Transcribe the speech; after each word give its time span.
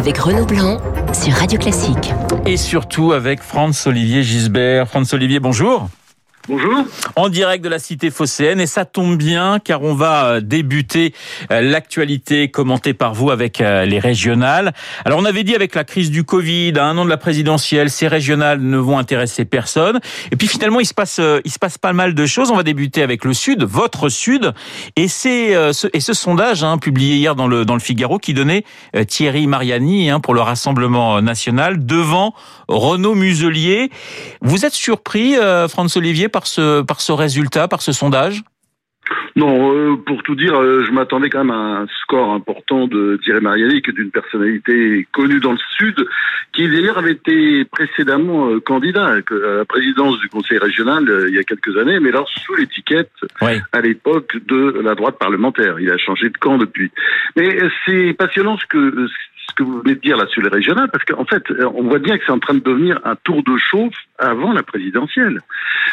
avec 0.00 0.16
Renaud 0.16 0.46
Blanc 0.46 0.78
sur 1.12 1.34
Radio 1.34 1.58
Classique. 1.58 2.14
Et 2.46 2.56
surtout 2.56 3.12
avec 3.12 3.42
Franz-Olivier 3.42 4.22
Gisbert. 4.22 4.88
Franz-Olivier, 4.88 5.40
bonjour. 5.40 5.90
Bonjour. 6.48 6.84
En 7.16 7.28
direct 7.28 7.62
de 7.62 7.68
la 7.68 7.78
cité 7.78 8.10
phocéenne 8.10 8.60
et 8.60 8.66
ça 8.66 8.86
tombe 8.86 9.18
bien 9.18 9.58
car 9.62 9.82
on 9.82 9.94
va 9.94 10.24
euh, 10.24 10.40
débuter 10.40 11.14
euh, 11.50 11.60
l'actualité 11.60 12.50
commentée 12.50 12.94
par 12.94 13.12
vous 13.12 13.30
avec 13.30 13.60
euh, 13.60 13.84
les 13.84 13.98
régionales. 13.98 14.72
Alors 15.04 15.18
on 15.18 15.26
avait 15.26 15.44
dit 15.44 15.54
avec 15.54 15.74
la 15.74 15.84
crise 15.84 16.10
du 16.10 16.24
Covid, 16.24 16.72
à 16.76 16.86
un 16.86 16.96
an 16.96 17.04
de 17.04 17.10
la 17.10 17.18
présidentielle, 17.18 17.90
ces 17.90 18.08
régionales 18.08 18.58
ne 18.58 18.78
vont 18.78 18.98
intéresser 18.98 19.44
personne. 19.44 20.00
Et 20.32 20.36
puis 20.36 20.48
finalement 20.48 20.80
il 20.80 20.86
se 20.86 20.94
passe 20.94 21.20
il 21.44 21.50
se 21.50 21.58
passe 21.58 21.76
pas 21.76 21.92
mal 21.92 22.14
de 22.14 22.26
choses. 22.26 22.50
On 22.50 22.56
va 22.56 22.62
débuter 22.62 23.02
avec 23.02 23.24
le 23.26 23.34
Sud, 23.34 23.62
votre 23.62 24.08
Sud, 24.08 24.52
et 24.96 25.08
c'est 25.08 25.52
ce, 25.72 25.88
et 25.92 26.00
ce 26.00 26.14
sondage 26.14 26.64
hein, 26.64 26.78
publié 26.78 27.16
hier 27.16 27.34
dans 27.34 27.48
le 27.48 27.66
dans 27.66 27.74
le 27.74 27.80
Figaro 27.80 28.18
qui 28.18 28.32
donnait 28.32 28.64
Thierry 29.06 29.46
Mariani 29.46 30.08
hein, 30.08 30.20
pour 30.20 30.32
le 30.32 30.40
Rassemblement 30.40 31.20
national 31.20 31.84
devant 31.84 32.34
Renaud 32.68 33.14
Muselier. 33.14 33.90
Vous 34.40 34.64
êtes 34.64 34.72
surpris, 34.72 35.34
François 35.68 36.00
Olivier, 36.00 36.29
par 36.30 36.46
ce, 36.46 36.82
par 36.82 37.00
ce 37.00 37.12
résultat, 37.12 37.68
par 37.68 37.82
ce 37.82 37.92
sondage? 37.92 38.42
Non, 39.36 39.74
euh, 39.74 39.96
pour 39.96 40.22
tout 40.22 40.34
dire, 40.34 40.54
euh, 40.54 40.84
je 40.84 40.92
m'attendais 40.92 41.30
quand 41.30 41.44
même 41.44 41.50
à 41.50 41.80
un 41.82 41.86
score 42.02 42.32
important 42.32 42.86
de 42.86 43.18
Thierry 43.22 43.40
Mariani, 43.40 43.82
qui 43.82 43.90
est 43.90 43.94
d'une 43.94 44.10
personnalité 44.10 45.06
connue 45.12 45.40
dans 45.40 45.52
le 45.52 45.58
Sud, 45.78 45.96
qui 46.52 46.68
d'ailleurs 46.68 46.98
avait 46.98 47.12
été 47.12 47.64
précédemment 47.64 48.50
euh, 48.50 48.60
candidat 48.60 49.06
à 49.06 49.16
la 49.30 49.64
présidence 49.64 50.18
du 50.20 50.28
Conseil 50.28 50.58
régional 50.58 51.04
il 51.28 51.34
y 51.34 51.38
a 51.38 51.42
quelques 51.44 51.76
années, 51.76 52.00
mais 52.00 52.10
alors 52.10 52.28
sous 52.28 52.54
l'étiquette 52.54 53.12
à 53.40 53.80
l'époque 53.80 54.36
de 54.46 54.80
la 54.82 54.94
droite 54.94 55.18
parlementaire. 55.18 55.78
Il 55.80 55.90
a 55.90 55.98
changé 55.98 56.28
de 56.28 56.36
camp 56.36 56.58
depuis. 56.58 56.90
Mais 57.36 57.58
c'est 57.86 58.14
passionnant 58.14 58.58
ce 58.58 58.66
que 58.66 59.06
ce 59.48 59.54
que 59.54 59.62
vous 59.64 59.80
venez 59.82 59.96
de 59.96 60.00
dire 60.00 60.16
là 60.16 60.26
sur 60.28 60.42
les 60.42 60.48
régionales, 60.48 60.88
parce 60.92 61.04
qu'en 61.04 61.24
fait, 61.24 61.42
on 61.74 61.82
voit 61.82 61.98
bien 61.98 62.16
que 62.18 62.24
c'est 62.24 62.32
en 62.32 62.38
train 62.38 62.54
de 62.54 62.60
devenir 62.60 63.00
un 63.04 63.16
tour 63.16 63.42
de 63.42 63.56
chauffe 63.56 63.94
avant 64.18 64.52
la 64.52 64.62
présidentielle. 64.62 65.40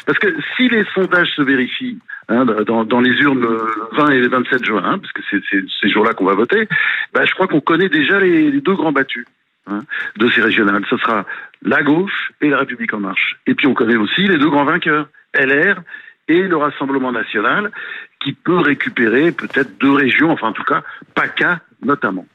Parce 0.06 0.20
que 0.20 0.28
si 0.56 0.70
les 0.70 0.86
sondages 0.94 1.32
se 1.36 1.42
vérifient 1.42 1.98
hein, 2.30 2.46
dans, 2.46 3.02
les 3.02 3.12
urnes 3.12 3.42
le 3.42 3.60
20 3.94 4.10
et 4.10 4.20
le 4.20 4.30
27 4.30 4.66
juin, 4.66 4.84
hein, 4.84 5.00
parce 5.00 5.12
que 5.14 5.22
c'est 5.30 5.42
ces 5.82 5.90
jours-là 5.90 6.14
qu'on 6.14 6.26
va 6.26 6.34
voter, 6.34 6.68
bah, 7.14 7.26
je 7.26 7.34
crois 7.34 7.48
qu'on 7.48 7.62
connaît 7.62 7.90
déjà 7.90 8.20
les, 8.20 8.62
deux 8.62 8.76
grands 8.76 8.92
battus 8.92 9.26
hein, 9.68 9.82
de 10.18 10.30
ces 10.30 10.42
régionales. 10.42 10.84
Ce 10.90 10.98
sera 10.98 11.26
la 11.62 11.84
gauche 11.84 12.32
et 12.42 12.50
la 12.50 12.60
République 12.60 12.94
en 12.94 13.00
marche. 13.00 13.40
Et 13.48 13.56
puis 13.56 13.68
on 13.68 13.74
connaît 13.74 13.96
aussi 13.96 14.28
les 14.28 14.38
deux 14.38 14.50
grands 14.50 14.66
vainqueurs, 14.66 15.08
LR 15.34 15.82
et 16.28 16.42
le 16.42 16.58
Rassemblement 16.58 17.12
national, 17.12 17.72
qui 18.20 18.34
peut 18.34 18.58
récupérer 18.58 19.32
peut-être 19.32 19.78
deux 19.80 19.92
régions, 19.92 20.32
enfin 20.32 20.50
en 20.50 20.54
tout 20.54 20.64
cas 20.64 20.84
PACA 21.16 21.62
notamment. 21.84 22.26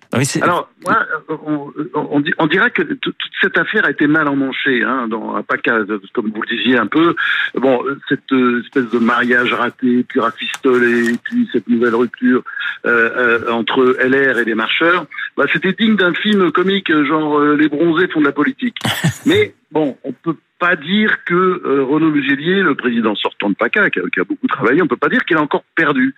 Alors, 0.42 0.68
moi, 0.84 1.06
on, 1.28 1.72
on, 1.94 2.22
on, 2.38 2.46
dirait 2.46 2.70
que 2.70 2.82
toute 2.82 3.16
cette 3.40 3.56
affaire 3.56 3.86
a 3.86 3.90
été 3.90 4.06
mal 4.06 4.28
emmanchée, 4.28 4.82
hein, 4.82 5.08
dans 5.08 5.36
un 5.36 5.42
PACA, 5.42 5.80
comme 6.12 6.30
vous 6.30 6.42
le 6.42 6.54
disiez 6.54 6.76
un 6.76 6.86
peu. 6.86 7.14
Bon, 7.54 7.82
cette 8.10 8.30
euh, 8.32 8.60
espèce 8.62 8.90
de 8.90 8.98
mariage 8.98 9.54
raté, 9.54 10.04
puis 10.06 10.20
rafistolé, 10.20 11.14
puis 11.24 11.48
cette 11.50 11.66
nouvelle 11.66 11.94
rupture 11.94 12.42
euh, 12.84 13.40
euh, 13.46 13.52
entre 13.52 13.96
LR 14.02 14.38
et 14.38 14.44
les 14.44 14.54
marcheurs, 14.54 15.06
bah, 15.36 15.44
c'était 15.50 15.72
digne 15.72 15.96
d'un 15.96 16.12
film 16.12 16.52
comique, 16.52 16.92
genre 17.04 17.40
Les 17.40 17.68
bronzés 17.68 18.08
font 18.08 18.20
de 18.20 18.26
la 18.26 18.32
politique. 18.32 18.76
Mais 19.26 19.54
bon, 19.70 19.96
on 20.04 20.12
peut 20.12 20.36
pas 20.58 20.76
dire 20.76 21.24
que 21.24 21.62
Renaud 21.88 22.10
Muselier, 22.10 22.60
le 22.60 22.74
président 22.74 23.14
sortant 23.14 23.48
de 23.48 23.54
PACA, 23.54 23.88
qui 23.88 23.98
a, 23.98 24.02
qui 24.12 24.20
a 24.20 24.24
beaucoup 24.24 24.46
travaillé, 24.46 24.82
on 24.82 24.88
peut 24.88 24.96
pas 24.96 25.08
dire 25.08 25.24
qu'il 25.24 25.38
a 25.38 25.42
encore 25.42 25.64
perdu. 25.74 26.14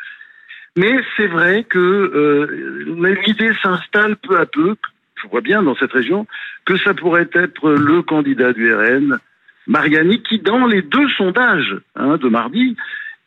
Mais 0.76 1.00
c'est 1.16 1.26
vrai 1.26 1.64
que 1.64 1.78
euh, 1.78 3.16
l'idée 3.26 3.52
s'installe 3.62 4.16
peu 4.16 4.38
à 4.38 4.46
peu, 4.46 4.74
je 5.22 5.28
vois 5.28 5.40
bien 5.40 5.62
dans 5.62 5.76
cette 5.76 5.92
région, 5.92 6.26
que 6.64 6.76
ça 6.78 6.94
pourrait 6.94 7.28
être 7.32 7.70
le 7.70 8.02
candidat 8.02 8.52
du 8.52 8.74
RN, 8.74 9.18
Mariani, 9.66 10.22
qui 10.22 10.40
dans 10.40 10.66
les 10.66 10.82
deux 10.82 11.08
sondages 11.10 11.76
hein, 11.94 12.16
de 12.16 12.28
mardi, 12.28 12.76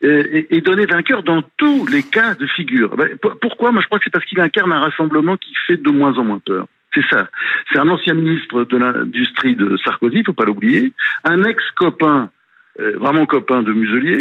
est, 0.01 0.61
donné 0.61 0.85
vainqueur 0.85 1.23
dans 1.23 1.41
tous 1.57 1.87
les 1.87 2.03
cas 2.03 2.35
de 2.35 2.45
figure. 2.45 2.95
Ben, 2.95 3.17
pourquoi? 3.41 3.71
Moi 3.71 3.81
je 3.81 3.87
crois 3.87 3.97
que 3.99 4.05
c'est 4.05 4.11
parce 4.11 4.25
qu'il 4.25 4.39
incarne 4.39 4.71
un 4.71 4.79
rassemblement 4.79 5.37
qui 5.37 5.53
fait 5.65 5.77
de 5.77 5.89
moins 5.89 6.17
en 6.17 6.23
moins 6.23 6.39
peur. 6.39 6.67
C'est 6.93 7.05
ça. 7.09 7.27
C'est 7.71 7.79
un 7.79 7.89
ancien 7.89 8.13
ministre 8.13 8.63
de 8.63 8.77
l'industrie 8.77 9.55
de 9.55 9.77
Sarkozy, 9.77 10.19
il 10.19 10.25
faut 10.25 10.33
pas 10.33 10.45
l'oublier, 10.45 10.93
un 11.23 11.43
ex-copain 11.43 12.23
euh, 12.23 12.36
vraiment 12.77 13.25
copain 13.25 13.63
de 13.63 13.73
Muselier. 13.73 14.17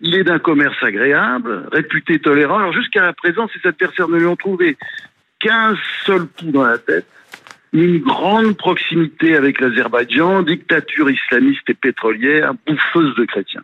Il 0.00 0.14
est 0.14 0.24
d'un 0.24 0.38
commerce 0.38 0.76
agréable, 0.82 1.68
réputé 1.72 2.18
tolérant. 2.18 2.58
Alors 2.58 2.72
jusqu'à 2.72 3.12
présent, 3.12 3.48
ces 3.54 3.68
adversaires 3.68 4.08
ne 4.08 4.18
lui 4.18 4.26
ont 4.26 4.36
trouvé 4.36 4.76
qu'un 5.38 5.74
seul 6.04 6.26
coup 6.26 6.50
dans 6.50 6.64
la 6.64 6.78
tête, 6.78 7.06
une 7.72 7.98
grande 7.98 8.56
proximité 8.56 9.36
avec 9.36 9.60
l'Azerbaïdjan, 9.60 10.42
dictature 10.42 11.10
islamiste 11.10 11.68
et 11.68 11.74
pétrolière, 11.74 12.52
bouffeuse 12.66 13.14
de 13.16 13.24
chrétiens. 13.24 13.62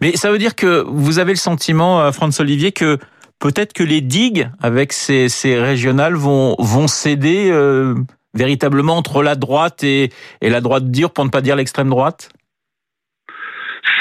Mais 0.00 0.16
ça 0.16 0.30
veut 0.30 0.38
dire 0.38 0.54
que 0.54 0.84
vous 0.86 1.18
avez 1.18 1.32
le 1.32 1.38
sentiment, 1.38 2.00
euh, 2.00 2.12
François 2.12 2.44
Olivier, 2.44 2.72
que 2.72 2.98
peut-être 3.38 3.72
que 3.72 3.82
les 3.82 4.00
digues 4.00 4.48
avec 4.60 4.92
ces, 4.92 5.28
ces 5.28 5.58
régionales 5.58 6.14
vont, 6.14 6.56
vont 6.58 6.88
céder 6.88 7.48
euh, 7.50 7.94
véritablement 8.34 8.96
entre 8.96 9.22
la 9.22 9.34
droite 9.34 9.84
et, 9.84 10.10
et 10.40 10.50
la 10.50 10.60
droite 10.60 10.90
dure, 10.90 11.12
pour 11.12 11.24
ne 11.24 11.30
pas 11.30 11.40
dire 11.40 11.56
l'extrême 11.56 11.90
droite? 11.90 12.30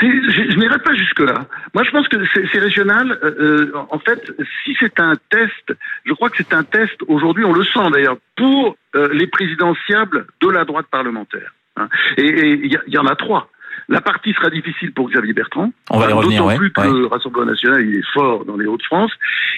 Je, 0.10 0.58
n'irai 0.58 0.80
pas 0.80 0.94
jusque-là. 0.94 1.46
Moi, 1.74 1.84
je 1.84 1.92
pense 1.92 2.08
que 2.08 2.18
c'est 2.52 2.60
régional. 2.60 3.20
Euh, 3.24 3.36
euh, 3.40 3.72
en 3.90 4.00
fait, 4.00 4.32
si 4.64 4.76
c'est 4.80 5.00
un 5.00 5.14
test, 5.30 5.78
je 6.06 6.14
crois 6.14 6.30
que 6.30 6.38
c'est 6.38 6.54
un 6.54 6.64
test, 6.64 6.96
aujourd'hui, 7.08 7.46
on 7.46 7.54
le 7.54 7.64
sent 7.64 7.92
d'ailleurs, 7.92 8.18
pour 8.36 8.76
euh, 8.96 9.10
les 9.14 9.28
présidentiables 9.28 10.28
de 10.42 10.50
la 10.50 10.66
droite 10.66 10.88
parlementaire. 10.92 11.54
Hein. 11.78 11.90
Et 12.18 12.52
il 12.52 12.80
y, 12.88 12.98
en 12.98 13.06
a 13.06 13.16
trois. 13.16 13.50
La 13.90 14.02
partie 14.02 14.34
sera 14.34 14.50
difficile 14.50 14.94
pour 14.94 15.10
Xavier 15.10 15.34
Bertrand. 15.34 15.72
On 15.90 16.00
va 16.00 16.10
y 16.10 16.14
revenir, 16.14 16.44
D'autant 16.44 16.58
plus 16.58 16.72
que 16.72 16.82
le 16.82 17.08
Rassemblement 17.08 17.48
national 17.48 17.82
il 17.82 17.96
est 17.96 18.14
fort 18.14 18.46
dans 18.46 18.56
les 18.56 18.66
Hauts-de-France. 18.66 19.12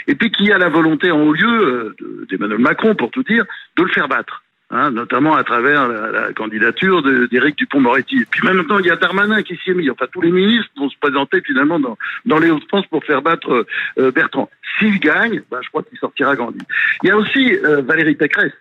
Et 0.07 0.16
puis 0.16 0.31
qu'il 0.31 0.47
y 0.47 0.51
a 0.51 0.57
la 0.57 0.69
volonté 0.69 1.11
en 1.11 1.19
haut 1.19 1.34
lieu 1.34 1.95
d'Emmanuel 2.29 2.59
Macron, 2.59 2.95
pour 2.95 3.11
tout 3.11 3.23
dire, 3.23 3.44
de 3.78 3.84
le 3.84 3.89
faire 3.89 4.07
battre. 4.07 4.44
Hein, 4.72 4.90
notamment 4.90 5.36
à 5.36 5.44
travers 5.44 5.88
la, 5.88 6.34
candidature 6.34 7.03
d'Éric 7.30 7.56
Dupont-Moretti. 7.56 8.22
Et 8.22 8.26
puis 8.26 8.42
maintenant, 8.44 8.80
il 8.80 8.88
y 8.88 8.90
a 8.90 8.96
Darmanin 8.96 9.44
qui 9.44 9.56
s'y 9.58 9.70
est 9.70 9.74
mis. 9.76 9.92
Enfin, 9.92 10.08
tous 10.12 10.22
les 10.22 10.31
ministres 10.31 10.72
vont 10.76 10.90
se 10.90 10.98
présenter 11.00 11.40
finalement 11.42 11.80
dans, 11.80 11.96
dans 12.26 12.40
les 12.40 12.50
Hauts-de-France 12.50 12.88
pour 12.88 13.03
faire 13.06 13.22
battre 13.22 13.68
euh, 14.00 14.12
Bertrand. 14.12 14.50
S'il 14.80 15.00
gagne, 15.00 15.44
ben, 15.52 15.59
je 15.62 15.70
crois 15.70 15.84
qu'il 15.84 16.00
sortira 16.00 16.36
grandi. 16.36 16.58
Il 17.03 17.09
y 17.09 17.12
a 17.12 17.18
aussi 17.18 17.56
euh, 17.64 17.84
Valérie 17.84 18.16
Pécresse, 18.16 18.53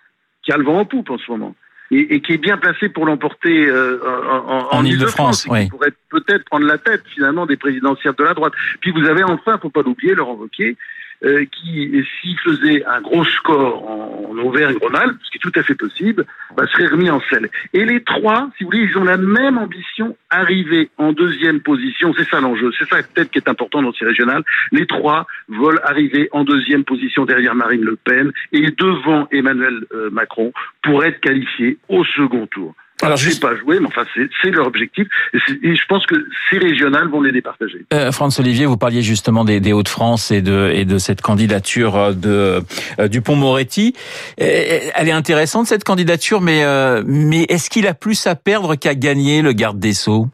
qui 0.42 0.52
a 0.52 0.58
le 0.58 0.64
vent 0.64 0.80
en 0.80 0.84
poupe 0.84 1.08
en 1.08 1.16
ce 1.16 1.30
moment. 1.30 1.56
Et, 1.90 2.16
et 2.16 2.20
qui 2.20 2.34
est 2.34 2.38
bien 2.38 2.58
placée 2.58 2.90
pour 2.90 3.06
l'emporter 3.06 3.66
euh, 3.66 3.98
en, 4.06 4.72
en, 4.72 4.78
en 4.78 4.84
Ile-de-France, 4.84 5.46
oui. 5.48 5.64
qui 5.64 5.70
pourrait 5.70 5.92
peut-être 6.10 6.44
prendre 6.44 6.66
la 6.66 6.76
tête 6.76 7.02
finalement 7.14 7.46
des 7.46 7.56
présidentielles 7.56 8.14
de 8.18 8.24
la 8.24 8.34
droite. 8.34 8.52
Puis 8.80 8.90
vous 8.90 9.06
avez 9.06 9.24
enfin, 9.24 9.58
faut 9.58 9.70
pas 9.70 9.82
l'oublier, 9.82 10.14
Laurent 10.14 10.34
Wauquiez, 10.34 10.76
euh, 11.24 11.44
qui, 11.46 12.04
s'il 12.20 12.38
faisait 12.40 12.84
un 12.84 13.00
gros 13.00 13.24
score 13.24 13.88
en, 13.88 14.36
Auvergne-Rhône-Alpes, 14.38 15.16
ce 15.22 15.30
qui 15.30 15.38
est 15.38 15.40
tout 15.40 15.58
à 15.58 15.62
fait 15.62 15.74
possible, 15.74 16.26
bah, 16.56 16.64
serait 16.72 16.86
remis 16.86 17.08
en 17.08 17.20
selle. 17.30 17.48
Et 17.72 17.84
les 17.84 18.02
trois, 18.02 18.50
si 18.56 18.64
vous 18.64 18.70
voulez, 18.70 18.88
ils 18.90 18.98
ont 18.98 19.04
la 19.04 19.16
même 19.16 19.58
ambition, 19.58 20.16
arriver 20.28 20.90
en 20.98 21.12
deuxième 21.12 21.60
position. 21.60 22.12
C'est 22.16 22.28
ça 22.28 22.40
l'enjeu. 22.40 22.70
C'est 22.78 22.88
ça 22.88 22.96
peut-être 23.02 23.30
qui 23.30 23.38
est 23.38 23.48
important 23.48 23.80
dans 23.80 23.92
ces 23.92 24.04
régionales. 24.04 24.42
Les 24.72 24.86
trois 24.86 25.26
veulent 25.48 25.80
arriver 25.84 26.28
en 26.32 26.44
deuxième 26.44 26.84
position 26.84 27.24
derrière 27.24 27.54
Marine 27.54 27.82
Le 27.82 27.96
Pen 27.96 28.32
et 28.52 28.70
devant 28.72 29.28
Emmanuel 29.30 29.84
euh, 29.92 30.10
Macron 30.10 30.52
pour 30.82 31.04
être 31.04 31.20
qualifiés 31.20 31.78
au 31.88 32.04
second 32.04 32.46
tour. 32.46 32.74
Alors, 33.04 33.16
je 33.16 33.30
sais 33.30 33.40
pas 33.40 33.54
jouer, 33.56 33.80
mais 33.80 33.86
enfin, 33.86 34.04
c'est 34.14 34.50
leur 34.50 34.66
objectif. 34.66 35.06
Et, 35.32 35.74
je 35.74 35.86
pense 35.88 36.06
que 36.06 36.14
ces 36.50 36.58
régionales 36.58 37.08
vont 37.08 37.20
les 37.20 37.32
départager. 37.32 37.84
Euh, 37.92 38.12
France 38.12 38.40
Olivier, 38.40 38.66
vous 38.66 38.76
parliez 38.76 39.02
justement 39.02 39.44
des, 39.44 39.60
des 39.60 39.72
Hauts-de-France 39.72 40.30
et 40.30 40.42
de, 40.42 40.70
et 40.74 40.84
de 40.84 40.98
cette 40.98 41.20
candidature 41.20 41.96
euh, 41.96 42.12
de 42.12 42.62
euh, 42.98 43.08
Dupont-Moretti. 43.08 43.94
Euh, 44.40 44.90
elle 44.94 45.08
est 45.08 45.12
intéressante 45.12 45.66
cette 45.66 45.84
candidature, 45.84 46.40
mais 46.40 46.64
mais 47.06 47.42
est-ce 47.48 47.70
qu'il 47.70 47.86
a 47.86 47.94
plus 47.94 48.26
à 48.26 48.34
perdre 48.34 48.74
qu'à 48.76 48.94
gagner 48.94 49.42
le 49.42 49.52
garde 49.52 49.78
des 49.78 49.92
sceaux? 49.92 50.28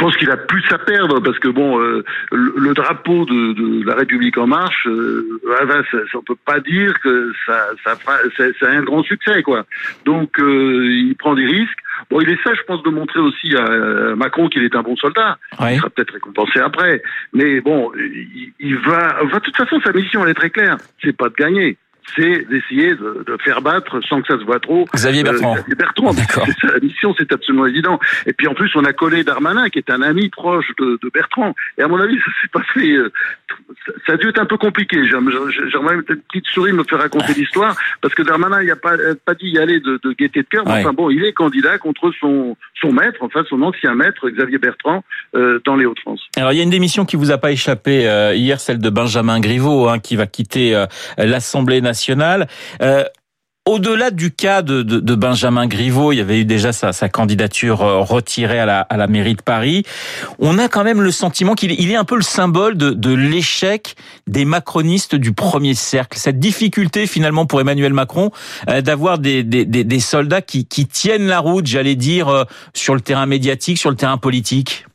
Pense 0.00 0.16
qu'il 0.16 0.30
a 0.30 0.36
plus 0.36 0.64
à 0.72 0.78
perdre 0.78 1.20
parce 1.20 1.38
que 1.38 1.48
bon, 1.48 1.78
euh, 1.78 2.02
le, 2.32 2.72
drapeau 2.74 3.26
de, 3.26 3.52
de, 3.52 3.86
la 3.86 3.94
République 3.94 4.38
en 4.38 4.46
marche, 4.46 4.86
euh, 4.88 5.38
ça, 5.92 5.98
on 6.14 6.22
peut 6.22 6.36
pas 6.44 6.58
dire 6.60 6.98
que 7.00 7.32
ça, 7.46 7.68
ça, 7.84 7.96
c'est 8.36 8.66
un 8.66 8.82
grand 8.82 9.02
succès 9.04 9.42
quoi. 9.42 9.64
Donc 10.06 10.40
euh, 10.40 10.88
il 10.90 11.14
prend 11.16 11.34
des 11.34 11.46
risques. 11.46 11.78
Bon, 12.10 12.20
il 12.20 12.30
essaie, 12.30 12.54
je 12.56 12.62
pense, 12.62 12.82
de 12.82 12.88
montrer 12.88 13.20
aussi 13.20 13.54
à 13.54 14.16
Macron 14.16 14.48
qu'il 14.48 14.64
est 14.64 14.74
un 14.74 14.82
bon 14.82 14.96
soldat. 14.96 15.38
Il 15.60 15.76
sera 15.76 15.90
peut-être 15.90 16.14
récompensé 16.14 16.58
après, 16.58 17.02
mais 17.34 17.60
bon, 17.60 17.92
il, 17.94 18.52
il 18.58 18.76
va. 18.78 19.18
Enfin, 19.22 19.36
de 19.36 19.42
toute 19.42 19.56
façon, 19.56 19.80
sa 19.84 19.92
mission 19.92 20.24
elle 20.24 20.30
est 20.30 20.34
très 20.34 20.50
claire. 20.50 20.78
C'est 21.02 21.16
pas 21.16 21.28
de 21.28 21.34
gagner 21.34 21.76
c'est 22.16 22.48
d'essayer 22.48 22.94
de, 22.94 23.24
de, 23.26 23.36
faire 23.42 23.62
battre 23.62 24.00
sans 24.08 24.20
que 24.22 24.28
ça 24.28 24.38
se 24.38 24.44
voit 24.44 24.60
trop. 24.60 24.86
Xavier 24.94 25.22
Bertrand. 25.22 25.56
Euh, 25.56 25.74
Bertrand. 25.74 26.12
C'est 26.60 26.66
la 26.66 26.80
mission, 26.80 27.14
c'est 27.18 27.32
absolument 27.32 27.66
évident. 27.66 27.98
Et 28.26 28.32
puis 28.32 28.46
en 28.46 28.54
plus, 28.54 28.70
on 28.74 28.84
a 28.84 28.92
collé 28.92 29.24
Darmanin, 29.24 29.68
qui 29.68 29.78
est 29.78 29.90
un 29.90 30.02
ami 30.02 30.28
proche 30.28 30.66
de, 30.78 30.98
de 31.02 31.10
Bertrand. 31.12 31.54
Et 31.78 31.82
à 31.82 31.88
mon 31.88 32.00
avis, 32.00 32.16
ça 32.18 32.30
s'est 32.40 32.48
pas 32.52 32.62
fait 32.74 32.92
euh, 32.92 33.12
ça 34.06 34.14
a 34.14 34.16
dû 34.16 34.28
être 34.28 34.40
un 34.40 34.46
peu 34.46 34.56
compliqué. 34.56 34.98
J'aimerais 35.08 35.94
une 35.94 36.02
petite 36.02 36.46
souris 36.46 36.72
me 36.72 36.84
faire 36.84 36.98
raconter 36.98 37.34
l'histoire, 37.36 37.76
parce 38.00 38.14
que 38.14 38.22
Darmanin, 38.22 38.62
il 38.62 38.68
n'a 38.68 38.76
pas, 38.76 38.96
pas 39.24 39.34
dit 39.34 39.48
y 39.48 39.58
aller 39.58 39.80
de, 39.80 40.00
de 40.02 40.12
gaieté 40.12 40.42
de 40.42 40.48
cœur, 40.48 40.64
mais 40.66 40.80
enfin 40.80 40.92
bon, 40.92 41.10
il 41.10 41.24
est 41.24 41.32
candidat 41.32 41.78
contre 41.78 42.12
son, 42.20 42.56
son 42.80 42.92
maître, 42.92 43.18
enfin 43.20 43.42
son 43.48 43.62
ancien 43.62 43.94
maître, 43.94 44.28
Xavier 44.28 44.58
Bertrand, 44.58 45.02
euh, 45.34 45.60
dans 45.64 45.76
les 45.76 45.86
Hauts-de-France. 45.86 46.20
Alors 46.36 46.52
il 46.52 46.56
y 46.56 46.60
a 46.60 46.64
une 46.64 46.70
démission 46.70 47.04
qui 47.04 47.16
vous 47.16 47.30
a 47.30 47.38
pas 47.38 47.52
échappé 47.52 48.08
euh, 48.08 48.34
hier, 48.34 48.60
celle 48.60 48.78
de 48.78 48.90
Benjamin 48.90 49.40
Griveaux, 49.40 49.88
hein, 49.88 49.98
qui 49.98 50.16
va 50.16 50.26
quitter 50.26 50.74
euh, 50.74 50.86
l'Assemblée 51.18 51.80
nationale. 51.80 51.99
Euh, 52.82 53.04
au-delà 53.66 54.10
du 54.10 54.32
cas 54.32 54.62
de, 54.62 55.14
Benjamin 55.14 55.66
Griveaux, 55.66 56.12
il 56.12 56.16
y 56.16 56.20
avait 56.20 56.40
eu 56.40 56.44
déjà 56.44 56.72
sa, 56.72 56.92
sa 56.92 57.08
candidature 57.08 57.82
euh, 57.82 58.00
retirée 58.00 58.58
à 58.58 58.86
la, 58.90 59.06
mairie 59.06 59.34
de 59.34 59.42
Paris. 59.42 59.84
On 60.38 60.58
a 60.58 60.68
quand 60.68 60.82
même 60.82 61.02
le 61.02 61.10
sentiment 61.10 61.54
qu'il 61.54 61.72
il 61.72 61.90
est 61.90 61.96
un 61.96 62.04
peu 62.04 62.16
le 62.16 62.22
symbole 62.22 62.76
de, 62.76 63.14
l'échec 63.14 63.96
des 64.26 64.44
macronistes 64.44 65.14
du 65.14 65.32
premier 65.32 65.74
cercle. 65.74 66.18
Cette 66.18 66.38
difficulté 66.38 67.06
finalement 67.06 67.46
pour 67.46 67.60
Emmanuel 67.60 67.92
Macron 67.92 68.30
euh, 68.68 68.80
d'avoir 68.80 69.18
des, 69.18 70.00
soldats 70.00 70.42
qui, 70.42 70.66
tiennent 70.66 71.26
la 71.26 71.40
route, 71.40 71.66
j'allais 71.66 71.96
dire, 71.96 72.46
sur 72.74 72.94
le 72.94 73.00
terrain 73.00 73.26
médiatique, 73.26 73.78
sur 73.78 73.90
le 73.90 73.96
terrain 73.96 74.16
politique. 74.16 74.86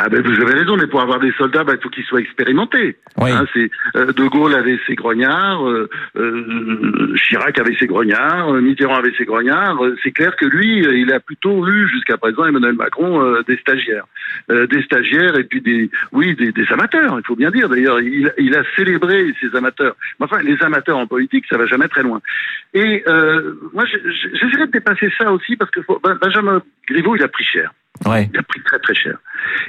Ah 0.00 0.08
ben 0.08 0.22
vous 0.22 0.40
avez 0.40 0.60
raison, 0.60 0.76
mais 0.76 0.86
pour 0.86 1.00
avoir 1.00 1.18
des 1.18 1.32
soldats, 1.32 1.64
ben, 1.64 1.74
il 1.74 1.82
faut 1.82 1.88
qu'ils 1.88 2.04
soient 2.04 2.20
expérimentés. 2.20 2.96
Hein, 3.20 3.46
c'est 3.52 3.68
euh, 3.96 4.12
De 4.12 4.28
Gaulle 4.28 4.54
avait 4.54 4.78
ses 4.86 4.94
grognards, 4.94 5.68
euh, 5.68 5.90
euh, 6.14 7.16
Chirac 7.16 7.58
avait 7.58 7.74
ses 7.74 7.88
grognards, 7.88 8.52
Mitterrand 8.52 8.94
avait 8.94 9.12
ses 9.18 9.24
grognards. 9.24 9.76
C'est 10.04 10.12
clair 10.12 10.36
que 10.36 10.46
lui, 10.46 10.78
il 10.78 11.12
a 11.12 11.18
plutôt 11.18 11.66
eu 11.66 11.88
jusqu'à 11.88 12.16
présent 12.16 12.46
Emmanuel 12.46 12.74
Macron 12.74 13.42
des 13.48 13.56
stagiaires, 13.56 14.04
des 14.48 14.82
stagiaires 14.82 15.36
et 15.36 15.42
puis 15.42 15.60
des, 15.60 15.90
oui, 16.12 16.36
des, 16.36 16.52
des 16.52 16.66
amateurs. 16.70 17.18
Il 17.18 17.26
faut 17.26 17.34
bien 17.34 17.50
dire. 17.50 17.68
D'ailleurs, 17.68 17.98
il, 17.98 18.32
il, 18.38 18.54
a 18.54 18.62
célébré 18.76 19.34
ces 19.40 19.56
amateurs. 19.56 19.96
Mais 20.20 20.26
enfin, 20.26 20.40
les 20.42 20.62
amateurs 20.62 20.98
en 20.98 21.08
politique, 21.08 21.44
ça 21.50 21.58
va 21.58 21.66
jamais 21.66 21.88
très 21.88 22.04
loin. 22.04 22.20
Et 22.72 23.02
moi, 23.72 23.84
j'essaierai 23.84 24.68
de 24.68 24.72
dépasser 24.72 25.10
ça 25.18 25.32
aussi 25.32 25.56
parce 25.56 25.72
que 25.72 25.80
Benjamin 26.20 26.62
Griveaux, 26.86 27.16
il 27.16 27.22
a 27.24 27.28
pris 27.28 27.44
cher. 27.44 27.72
Il 28.06 28.38
a 28.38 28.42
pris 28.42 28.62
très 28.62 28.78
très 28.78 28.94
cher. 28.94 29.18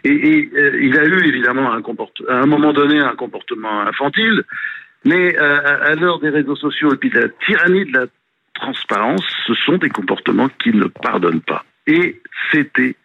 Et, 0.03 0.49
euh, 0.55 0.79
il 0.81 0.97
a 0.97 1.05
eu 1.05 1.27
évidemment 1.27 1.73
un 1.73 1.81
à 2.29 2.33
un 2.33 2.45
moment 2.45 2.73
donné 2.73 2.99
un 2.99 3.15
comportement 3.15 3.81
infantile, 3.81 4.43
mais 5.05 5.37
euh, 5.37 5.91
à 5.91 5.95
l'heure 5.95 6.19
des 6.19 6.29
réseaux 6.29 6.55
sociaux 6.55 6.93
et 6.93 6.97
puis 6.97 7.09
de 7.09 7.19
la 7.19 7.29
tyrannie 7.45 7.85
de 7.85 7.97
la 7.97 8.05
transparence, 8.53 9.25
ce 9.47 9.53
sont 9.53 9.77
des 9.77 9.89
comportements 9.89 10.49
qui 10.61 10.71
ne 10.71 10.85
pardonnent 10.85 11.41
pas. 11.41 11.65
Et 11.87 12.21
c'était 12.51 12.95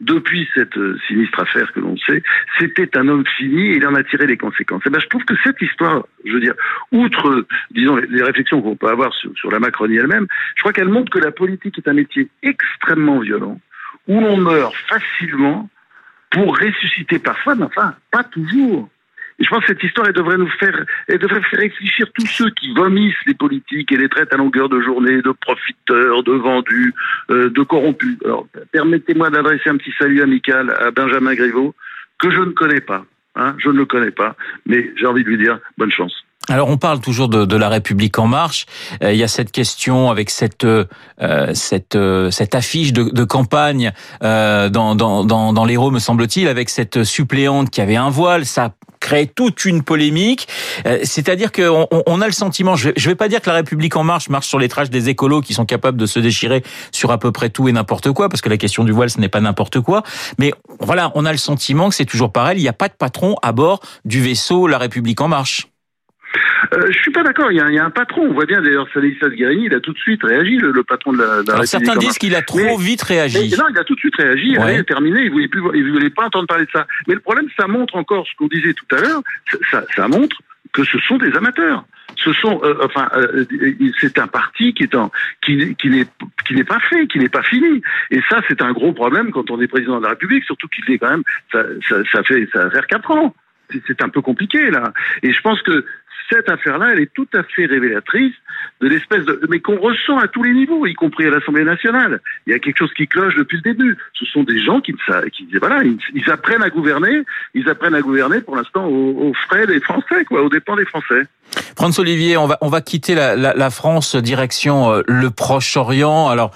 depuis 0.00 0.48
cette 0.54 0.76
euh, 0.76 0.98
sinistre 1.06 1.40
affaire 1.40 1.72
que 1.72 1.80
l'on 1.80 1.96
sait, 1.96 2.22
c'était 2.58 2.96
un 2.98 3.08
homme 3.08 3.24
fini 3.38 3.68
et 3.68 3.76
il 3.76 3.86
en 3.86 3.94
a 3.94 4.02
tiré 4.04 4.26
les 4.26 4.36
conséquences. 4.36 4.82
Et 4.86 4.90
ben, 4.90 5.00
je 5.00 5.06
trouve 5.06 5.24
que 5.24 5.34
cette 5.42 5.60
histoire, 5.62 6.06
je 6.24 6.32
veux 6.32 6.40
dire, 6.40 6.54
outre, 6.92 7.46
disons, 7.70 7.96
les, 7.96 8.22
réflexions 8.22 8.60
qu'on 8.60 8.76
peut 8.76 8.88
avoir 8.88 9.12
sur 9.14 9.50
la 9.50 9.58
Macronie 9.58 9.96
elle-même, 9.96 10.26
je 10.56 10.62
crois 10.62 10.72
qu'elle 10.72 10.88
montre 10.88 11.10
que 11.10 11.18
la 11.18 11.30
politique 11.30 11.78
est 11.78 11.88
un 11.88 11.94
métier 11.94 12.28
extrêmement 12.42 13.20
violent, 13.20 13.58
où 14.06 14.20
l'on 14.20 14.36
meurt 14.36 14.74
facilement 14.88 15.68
pour 16.30 16.58
ressusciter 16.58 17.18
parfois, 17.18 17.54
mais 17.54 17.64
enfin, 17.64 17.94
pas 18.10 18.24
toujours. 18.24 18.88
Et 19.38 19.44
je 19.44 19.50
pense 19.50 19.60
que 19.60 19.66
cette 19.66 19.82
histoire, 19.82 20.06
elle 20.06 20.14
devrait 20.14 20.38
nous 20.38 20.48
faire, 20.48 20.84
elle 21.08 21.18
devrait 21.18 21.42
faire 21.42 21.60
réfléchir 21.60 22.06
tous 22.14 22.26
ceux 22.26 22.50
qui 22.50 22.72
vomissent 22.72 23.14
les 23.26 23.34
politiques 23.34 23.92
et 23.92 23.96
les 23.96 24.08
traitent 24.08 24.32
à 24.32 24.38
longueur 24.38 24.68
de 24.68 24.80
journée 24.80 25.20
de 25.20 25.32
profiteurs, 25.32 26.22
de 26.22 26.32
vendus, 26.32 26.94
euh, 27.30 27.50
de 27.50 27.62
corrompus. 27.62 28.16
Alors, 28.24 28.46
permettez-moi 28.72 29.28
d'adresser 29.30 29.68
un 29.68 29.76
petit 29.76 29.92
salut 29.98 30.22
amical 30.22 30.74
à 30.80 30.90
Benjamin 30.90 31.34
Griveaux, 31.34 31.74
que 32.18 32.30
je 32.30 32.40
ne 32.40 32.52
connais 32.52 32.80
pas. 32.80 33.04
Hein, 33.34 33.54
je 33.58 33.68
ne 33.68 33.76
le 33.76 33.84
connais 33.84 34.10
pas, 34.10 34.34
mais 34.64 34.90
j'ai 34.96 35.04
envie 35.04 35.22
de 35.22 35.28
lui 35.28 35.36
dire 35.36 35.58
bonne 35.76 35.90
chance. 35.90 36.25
Alors 36.48 36.68
on 36.68 36.76
parle 36.76 37.00
toujours 37.00 37.28
de, 37.28 37.44
de, 37.44 37.56
la 37.56 37.68
République 37.68 38.18
en 38.18 38.26
marche. 38.26 38.66
Euh, 39.02 39.12
il 39.12 39.18
y 39.18 39.24
a 39.24 39.28
cette 39.28 39.50
question 39.50 40.10
avec 40.10 40.30
cette 40.30 40.64
euh, 40.64 40.84
cette 41.54 41.96
euh, 41.96 42.30
cette 42.30 42.54
affiche 42.54 42.92
de, 42.92 43.04
de 43.04 43.24
campagne 43.24 43.92
euh, 44.22 44.68
dans 44.68 44.94
dans 44.94 45.24
dans, 45.24 45.52
dans 45.52 45.64
l'Hérault 45.64 45.90
me 45.90 45.98
semble-t-il 45.98 46.46
avec 46.46 46.70
cette 46.70 47.02
suppléante 47.02 47.70
qui 47.70 47.80
avait 47.80 47.96
un 47.96 48.10
voile. 48.10 48.46
Ça 48.46 48.70
crée 49.00 49.26
toute 49.26 49.64
une 49.64 49.82
polémique. 49.82 50.48
Euh, 50.86 51.00
c'est-à-dire 51.02 51.52
qu'on 51.52 51.86
on 51.90 52.20
a 52.20 52.26
le 52.26 52.32
sentiment, 52.32 52.76
je 52.76 52.90
vais, 52.90 52.94
vais 52.96 53.14
pas 53.14 53.28
dire 53.28 53.40
que 53.40 53.48
la 53.48 53.56
République 53.56 53.94
en 53.96 54.04
marche 54.04 54.28
marche 54.28 54.48
sur 54.48 54.58
les 54.58 54.68
traces 54.68 54.90
des 54.90 55.08
écolos 55.08 55.42
qui 55.42 55.54
sont 55.54 55.64
capables 55.64 55.98
de 55.98 56.06
se 56.06 56.18
déchirer 56.18 56.62
sur 56.92 57.10
à 57.10 57.18
peu 57.18 57.32
près 57.32 57.50
tout 57.50 57.68
et 57.68 57.72
n'importe 57.72 58.10
quoi, 58.12 58.28
parce 58.28 58.40
que 58.40 58.48
la 58.48 58.56
question 58.56 58.84
du 58.84 58.92
voile 58.92 59.10
ce 59.10 59.20
n'est 59.20 59.28
pas 59.28 59.40
n'importe 59.40 59.80
quoi. 59.80 60.02
Mais 60.38 60.52
voilà, 60.80 61.12
on 61.14 61.24
a 61.24 61.32
le 61.32 61.38
sentiment 61.38 61.88
que 61.88 61.94
c'est 61.94 62.04
toujours 62.04 62.32
pareil. 62.32 62.58
Il 62.58 62.62
n'y 62.62 62.68
a 62.68 62.72
pas 62.72 62.88
de 62.88 62.94
patron 62.94 63.36
à 63.42 63.52
bord 63.52 63.80
du 64.04 64.20
vaisseau 64.20 64.66
La 64.66 64.78
République 64.78 65.20
en 65.20 65.28
marche. 65.28 65.68
Euh, 66.72 66.86
je 66.90 66.98
suis 66.98 67.10
pas 67.10 67.22
d'accord. 67.22 67.50
Il, 67.52 67.56
y, 67.56 67.78
a 67.78 67.84
un 67.84 67.90
patron. 67.90 68.22
On 68.28 68.32
voit 68.32 68.46
bien 68.46 68.60
d'ailleurs 68.60 68.88
Stanislas 68.88 69.30
Guérini, 69.32 69.66
il 69.66 69.74
a 69.74 69.80
tout 69.80 69.92
de 69.92 69.98
suite 69.98 70.22
réagi, 70.22 70.56
le, 70.56 70.82
patron 70.82 71.12
de 71.12 71.18
la, 71.18 71.42
de 71.42 71.50
Alors 71.50 71.64
Certains 71.64 71.96
disent 71.96 72.18
qu'il 72.18 72.34
a 72.34 72.42
trop 72.42 72.76
vite 72.76 73.02
réagi. 73.02 73.54
non, 73.56 73.64
il 73.70 73.78
a 73.78 73.84
tout 73.84 73.94
de 73.94 74.00
suite 74.00 74.16
réagi. 74.16 74.48
Il 74.48 74.58
a 74.58 74.84
terminé. 74.84 75.22
Il 75.24 75.30
voulait 75.30 75.48
plus, 75.48 75.62
il 75.74 75.92
voulait 75.92 76.10
pas 76.10 76.26
entendre 76.26 76.46
parler 76.46 76.66
de 76.66 76.70
ça. 76.70 76.86
Mais 77.06 77.14
le 77.14 77.20
problème, 77.20 77.46
ça 77.58 77.66
montre 77.66 77.96
encore 77.96 78.26
ce 78.26 78.36
qu'on 78.36 78.48
disait 78.48 78.74
tout 78.74 78.96
à 78.96 79.00
l'heure. 79.00 79.22
Ça, 79.70 79.84
ça 79.94 80.08
montre 80.08 80.36
que 80.72 80.84
ce 80.84 80.98
sont 80.98 81.16
des 81.16 81.34
amateurs 81.36 81.84
ce 82.16 82.32
sont, 82.32 82.60
euh, 82.62 82.74
enfin, 82.82 83.08
euh, 83.14 83.44
c'est 84.00 84.18
un 84.18 84.26
parti 84.26 84.74
qui 84.74 84.84
est 84.84 84.94
en, 84.94 85.10
qui, 85.44 85.74
qui 85.76 85.90
n'est, 85.90 86.06
qui 86.46 86.54
n'est 86.54 86.64
pas 86.64 86.80
fait, 86.80 87.06
qui 87.06 87.18
n'est 87.18 87.28
pas 87.28 87.42
fini. 87.42 87.82
Et 88.10 88.20
ça, 88.28 88.40
c'est 88.48 88.62
un 88.62 88.72
gros 88.72 88.92
problème 88.92 89.30
quand 89.30 89.50
on 89.50 89.60
est 89.60 89.66
président 89.66 89.98
de 89.98 90.04
la 90.04 90.10
République, 90.10 90.44
surtout 90.44 90.68
qu'il 90.68 90.90
est 90.92 90.98
quand 90.98 91.10
même, 91.10 91.22
ça, 91.52 91.62
ça, 91.88 91.96
ça 92.10 92.22
fait, 92.22 92.48
ça 92.52 92.64
va 92.64 92.70
faire 92.70 92.86
quatre 92.86 93.10
ans 93.10 93.34
c'est 93.86 94.02
un 94.02 94.08
peu 94.08 94.20
compliqué 94.20 94.70
là. 94.70 94.92
Et 95.22 95.32
je 95.32 95.40
pense 95.40 95.60
que 95.62 95.84
cette 96.30 96.48
affaire-là, 96.48 96.90
elle 96.92 97.00
est 97.00 97.12
tout 97.12 97.28
à 97.34 97.42
fait 97.42 97.66
révélatrice 97.66 98.34
de 98.80 98.88
l'espèce 98.88 99.24
de, 99.24 99.40
mais 99.48 99.60
qu'on 99.60 99.78
ressent 99.78 100.18
à 100.18 100.28
tous 100.28 100.42
les 100.42 100.52
niveaux, 100.52 100.86
y 100.86 100.94
compris 100.94 101.26
à 101.26 101.30
l'Assemblée 101.30 101.64
nationale. 101.64 102.20
Il 102.46 102.52
y 102.52 102.56
a 102.56 102.58
quelque 102.58 102.78
chose 102.78 102.92
qui 102.94 103.06
cloche 103.06 103.34
depuis 103.36 103.58
le 103.58 103.62
début. 103.62 103.96
Ce 104.14 104.24
sont 104.26 104.42
des 104.42 104.62
gens 104.62 104.80
qui, 104.80 104.94
qui 105.32 105.48
voilà, 105.58 105.82
ils, 105.84 106.30
apprennent 106.30 106.62
à 106.62 106.70
gouverner, 106.70 107.22
ils 107.54 107.68
apprennent 107.68 107.94
à 107.94 108.02
gouverner 108.02 108.40
pour 108.40 108.56
l'instant 108.56 108.86
aux, 108.86 109.32
frais 109.46 109.66
des 109.66 109.80
Français, 109.80 110.24
quoi, 110.26 110.42
aux 110.42 110.48
dépens 110.48 110.76
des 110.76 110.84
Français. 110.84 111.22
François 111.76 112.02
Olivier, 112.02 112.36
on 112.36 112.46
va, 112.46 112.58
on 112.60 112.68
va 112.68 112.80
quitter 112.80 113.14
la, 113.14 113.36
la, 113.36 113.54
la 113.54 113.70
France 113.70 114.16
direction 114.16 114.92
euh, 114.92 115.02
le 115.06 115.30
Proche-Orient. 115.30 116.28
Alors, 116.28 116.52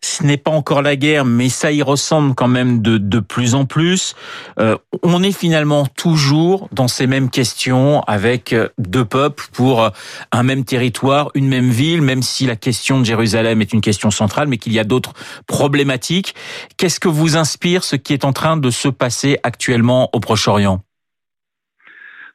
ce 0.00 0.22
n'est 0.22 0.36
pas 0.36 0.50
encore 0.50 0.82
la 0.82 0.96
guerre, 0.96 1.24
mais 1.24 1.48
ça 1.48 1.72
y 1.72 1.82
ressemble 1.82 2.34
quand 2.34 2.48
même 2.48 2.82
de, 2.82 2.98
de 2.98 3.18
plus 3.18 3.54
en 3.54 3.64
plus. 3.64 4.14
Euh, 4.60 4.76
on 5.02 5.22
est 5.22 5.36
finalement 5.36 5.86
toujours 5.86 6.68
dans 6.72 6.88
ces 6.88 7.06
mêmes 7.06 7.30
questions 7.30 8.02
avec 8.02 8.52
euh, 8.52 8.68
deux 8.78 9.04
peuples 9.04 9.44
pour 9.52 9.82
euh, 9.82 9.90
un 10.30 10.42
même 10.42 10.64
territoire, 10.64 11.30
une 11.34 11.48
même 11.48 11.70
ville, 11.70 12.02
même 12.02 12.22
si 12.22 12.46
la 12.46 12.56
question 12.56 13.00
de 13.00 13.04
Jérusalem 13.04 13.60
est 13.60 13.72
une 13.72 13.80
question 13.80 14.10
centrale, 14.10 14.46
mais 14.48 14.58
qu'il 14.58 14.72
y 14.72 14.78
a 14.78 14.84
d'autres 14.84 15.14
problématiques. 15.46 16.34
Qu'est-ce 16.76 17.00
que 17.00 17.08
vous 17.08 17.36
inspire 17.36 17.82
ce 17.82 17.96
qui 17.96 18.12
est 18.12 18.24
en 18.24 18.32
train 18.32 18.56
de 18.56 18.70
se 18.70 18.88
passer 18.88 19.38
actuellement 19.42 20.10
au 20.12 20.20
Proche-Orient? 20.20 20.80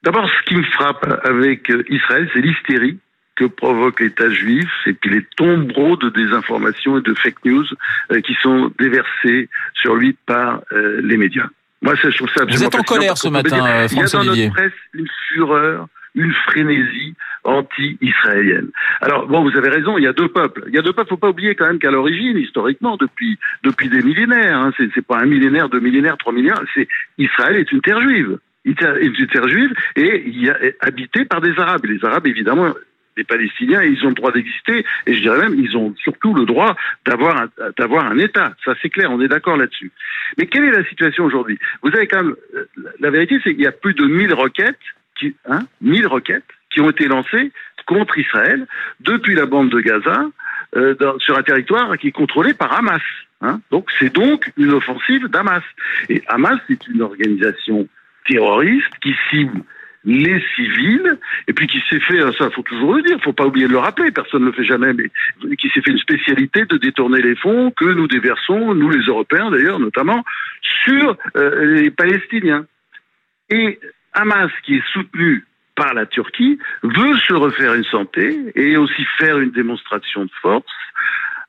D'abord, 0.04 0.28
ce 0.28 0.50
qui 0.50 0.56
me 0.56 0.64
frappe 0.64 1.06
avec 1.24 1.72
Israël, 1.90 2.30
c'est 2.34 2.42
l'hystérie 2.42 3.00
que 3.36 3.46
provoque 3.46 4.00
l'État 4.00 4.30
juif 4.30 4.70
et 4.86 4.94
puis 4.94 5.10
les 5.10 5.24
tombereaux 5.36 5.98
de 5.98 6.10
désinformation 6.10 6.98
et 6.98 7.02
de 7.02 7.14
fake 7.14 7.46
news 7.46 7.66
euh, 8.12 8.22
qui 8.22 8.36
sont 8.42 8.72
déversés 8.80 9.50
sur 9.74 9.96
lui 9.96 10.16
par 10.26 10.62
euh, 10.72 11.02
les 11.04 11.18
médias. 11.18 11.48
Moi, 11.82 11.96
ça, 11.98 12.10
je 12.10 12.18
trouve 12.18 12.30
ça 12.36 12.46
Vous 12.46 12.64
êtes 12.64 12.76
en 12.76 12.84
colère 12.84 13.18
ce 13.18 13.28
matin, 13.28 13.88
Il 13.92 13.98
y 13.98 14.02
a 14.02 14.08
dans 14.08 14.24
notre 14.24 14.54
presse 14.54 14.72
une 14.94 15.08
fureur, 15.30 15.88
une 16.16 16.34
frénésie 16.48 17.14
anti-israélienne. 17.44 18.70
Alors, 19.02 19.28
bon, 19.28 19.44
vous 19.44 19.58
avez 19.58 19.70
raison, 19.70 19.98
il 19.98 20.04
y 20.04 20.08
a 20.08 20.14
deux 20.14 20.30
peuples. 20.30 20.64
Il 20.68 20.74
y 20.74 20.78
a 20.78 20.82
deux 20.82 20.94
peuples, 20.94 21.10
faut 21.10 21.18
pas 21.18 21.30
oublier 21.30 21.56
quand 21.56 21.66
même 21.66 21.80
qu'à 21.80 21.92
l'origine, 21.92 22.38
historiquement, 22.38 22.96
depuis, 22.98 23.38
depuis 23.64 23.90
des 23.90 24.02
millénaires, 24.02 24.58
hein, 24.58 24.72
c'est 24.78 25.06
pas 25.06 25.20
un 25.20 25.26
millénaire, 25.26 25.68
deux 25.68 25.82
millénaires, 25.82 26.18
trois 26.18 26.32
millénaires, 26.32 26.62
c'est 26.74 26.88
Israël 27.18 27.58
est 27.58 27.72
une 27.72 27.82
terre 27.82 28.02
juive. 28.02 28.38
Une 28.66 28.76
terre 28.76 29.50
juive 29.50 29.74
et 29.98 30.24
il 30.26 30.48
est 30.48 30.78
habité 30.80 31.26
par 31.26 31.42
des 31.42 31.60
Arabes. 31.60 31.86
Et 31.86 31.90
les 31.90 32.06
Arabes, 32.06 32.28
évidemment, 32.28 32.74
les 33.18 33.24
Palestiniens, 33.24 33.84
ils 33.84 34.04
ont 34.06 34.10
le 34.10 34.16
droit 34.16 34.32
d'exister, 34.32 34.86
et 35.06 35.14
je 35.14 35.22
dirais 35.22 35.40
même, 35.40 35.56
ils 35.58 35.76
ont 35.78 35.94
surtout 35.98 36.34
le 36.34 36.46
droit 36.46 36.76
d'avoir 37.06 37.42
un, 37.42 37.50
d'avoir 37.78 38.06
un 38.06 38.18
État. 38.18 38.54
Ça, 38.66 38.74
c'est 38.82 38.90
clair, 38.90 39.12
on 39.12 39.22
est 39.22 39.28
d'accord 39.28 39.58
là-dessus. 39.58 39.92
Mais 40.38 40.48
quelle 40.48 40.66
est 40.66 40.72
la 40.72 40.86
situation 40.86 41.26
aujourd'hui? 41.26 41.60
Vous 41.82 41.90
avez 41.96 42.08
quand 42.08 42.24
même, 42.24 42.36
euh, 42.56 42.66
la 43.00 43.10
vérité, 43.10 43.40
c'est 43.44 43.54
qu'il 43.54 43.64
y 43.64 43.68
a 43.68 43.72
plus 43.72 43.94
de 43.94 44.06
1000 44.06 44.34
roquettes, 44.34 44.78
qui, 45.16 45.36
hein, 45.48 45.62
1000 45.82 46.08
roquettes 46.08 46.44
qui 46.72 46.82
ont 46.82 46.90
été 46.90 47.08
lancées 47.08 47.52
contre 47.86 48.18
Israël 48.18 48.66
depuis 49.02 49.36
la 49.36 49.46
bande 49.46 49.70
de 49.70 49.80
Gaza 49.80 50.26
euh, 50.76 50.96
sur 51.20 51.38
un 51.38 51.44
territoire 51.44 51.98
qui 51.98 52.08
est 52.08 52.12
contrôlé 52.12 52.54
par 52.54 52.74
Hamas. 52.74 53.02
Hein. 53.42 53.60
Donc, 53.72 53.90
c'est 54.00 54.14
donc 54.14 54.52
une 54.58 54.72
offensive 54.72 55.28
d'Hamas. 55.28 55.64
Et 56.10 56.24
Hamas, 56.28 56.60
c'est 56.68 56.88
une 56.88 57.02
organisation 57.02 57.88
terroriste 58.26 58.94
qui 59.02 59.14
cible 59.30 59.62
les 60.06 60.44
civils, 60.56 61.18
et 61.48 61.54
puis 61.54 61.68
qui 61.68 61.82
s'est 61.90 62.00
fait, 62.00 62.20
ça 62.38 62.50
faut 62.50 62.62
toujours 62.62 62.96
le 62.96 63.04
dire, 63.04 63.18
faut 63.22 63.34
pas 63.34 63.46
oublier 63.46 63.68
de 63.68 63.72
le 63.72 63.78
rappeler, 63.78 64.12
personne 64.12 64.42
ne 64.42 64.48
le 64.48 64.52
fait 64.52 64.66
jamais, 64.66 64.94
mais 64.94 65.10
qui 65.56 65.70
s'est 65.70 65.82
fait 65.82 65.92
une 65.92 65.98
spécialité 65.98 66.66
de 66.66 66.78
détourner 66.78 67.22
les 67.22 67.36
fonds 67.36 67.72
que 67.72 67.86
nous 67.86 68.08
déversons, 68.08 68.76
nous 68.76 68.90
les 68.90 69.06
Européens 69.06 69.50
d'ailleurs 69.50 69.80
notamment, 69.80 70.24
sur 70.84 71.16
euh, 71.36 71.76
les 71.76 71.92
Palestiniens. 71.92 72.66
Et 73.50 73.80
Hamas, 74.14 74.52
qui 74.66 74.76
est 74.76 74.88
soutenu 74.92 75.46
par 75.76 75.94
la 75.94 76.06
Turquie, 76.06 76.60
veut 76.84 77.18
se 77.18 77.34
refaire 77.34 77.74
une 77.74 77.86
santé 77.86 78.38
et 78.56 78.78
aussi 78.78 79.06
faire 79.18 79.40
une 79.40 79.52
démonstration 79.52 80.26
de 80.26 80.32
force 80.42 80.66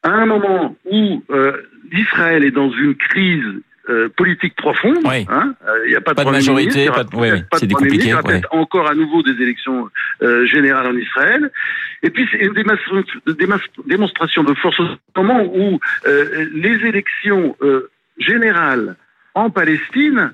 à 0.04 0.10
un 0.10 0.26
moment 0.26 0.76
où 0.84 1.24
euh, 1.30 1.62
Israël 1.92 2.44
est 2.44 2.50
dans 2.50 2.70
une 2.70 2.94
crise 2.94 3.62
euh, 3.88 4.08
politique 4.16 4.54
profonde. 4.56 4.98
Oui. 5.04 5.26
Hein, 5.28 5.54
il 5.84 5.90
n'y 5.90 5.96
a 5.96 6.00
pas, 6.00 6.14
Pas 6.14 6.24
de 6.24 6.30
majorité, 6.30 6.88
ministre, 6.88 6.94
pas 6.94 7.04
de- 7.04 7.10
pas 7.42 7.56
de 7.56 7.60
c'est 7.60 7.70
compliqué, 7.72 7.96
ministre, 7.98 8.20
il 8.28 8.34
y 8.34 8.38
aura 8.46 8.62
encore 8.62 8.88
à 8.88 8.94
nouveau 8.94 9.22
des 9.22 9.40
élections 9.42 9.90
euh, 10.22 10.46
générales 10.46 10.86
en 10.86 10.96
Israël. 10.96 11.50
Et 12.02 12.10
puis 12.10 12.26
c'est 12.30 12.38
une 12.38 12.52
démonstration, 13.86 14.44
de 14.44 14.54
force 14.54 14.78
au 14.80 15.22
moment 15.22 15.42
où 15.44 15.80
euh, 16.06 16.46
les 16.54 16.86
élections 16.86 17.56
euh, 17.62 17.90
générales 18.18 18.96
en 19.34 19.50
Palestine 19.50 20.32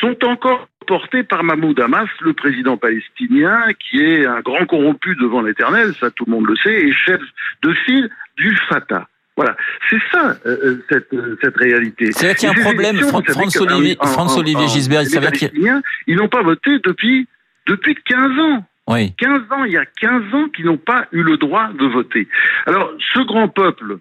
sont 0.00 0.24
encore 0.24 0.68
portées 0.86 1.22
par 1.22 1.44
Mahmoud 1.44 1.78
Hamas, 1.80 2.08
le 2.20 2.32
président 2.32 2.76
palestinien, 2.76 3.58
qui 3.78 4.02
est 4.02 4.26
un 4.26 4.40
grand 4.40 4.66
corrompu 4.66 5.14
devant 5.16 5.40
l'éternel, 5.40 5.94
ça 5.98 6.10
tout 6.10 6.24
le 6.26 6.32
monde 6.32 6.46
le 6.46 6.56
sait, 6.56 6.74
et 6.86 6.92
chef 6.92 7.20
de 7.62 7.72
file 7.72 8.10
du 8.36 8.54
Fatah. 8.68 9.08
Voilà, 9.36 9.56
c'est 9.90 9.98
ça 10.12 10.36
euh, 10.46 10.56
euh, 10.64 10.84
cette, 10.88 11.12
euh, 11.12 11.36
cette 11.42 11.56
réalité. 11.56 12.12
C'est 12.12 12.26
là 12.28 12.34
qu'il 12.34 12.48
y 12.48 12.52
a 12.52 12.54
un 12.56 12.60
problème, 12.62 12.96
Fran- 12.98 13.18
vous 13.20 13.24
savez 13.26 13.32
François 13.40 13.66
que, 13.66 13.72
Olivier- 13.72 13.96
en- 13.98 14.04
en- 14.04 14.06
François-Olivier 14.08 14.64
en- 14.64 14.68
Gisbert, 14.68 15.00
il 15.02 15.04
les 15.04 15.10
s'avère 15.10 15.32
qu'il 15.32 15.42
y 15.42 15.46
a- 15.46 15.48
Palestiniens, 15.48 15.82
ils 16.06 16.16
n'ont 16.16 16.28
pas 16.28 16.42
voté 16.42 16.78
depuis 16.84 17.26
depuis 17.66 17.96
15 18.04 18.38
ans. 18.38 18.64
Oui. 18.86 19.12
15 19.16 19.40
ans, 19.50 19.64
il 19.64 19.72
y 19.72 19.76
a 19.78 19.86
15 19.86 20.22
ans 20.34 20.48
qu'ils 20.50 20.66
n'ont 20.66 20.76
pas 20.76 21.06
eu 21.12 21.22
le 21.22 21.36
droit 21.38 21.68
de 21.72 21.86
voter. 21.86 22.28
Alors, 22.66 22.92
ce 23.14 23.20
grand 23.26 23.48
peuple, 23.48 23.96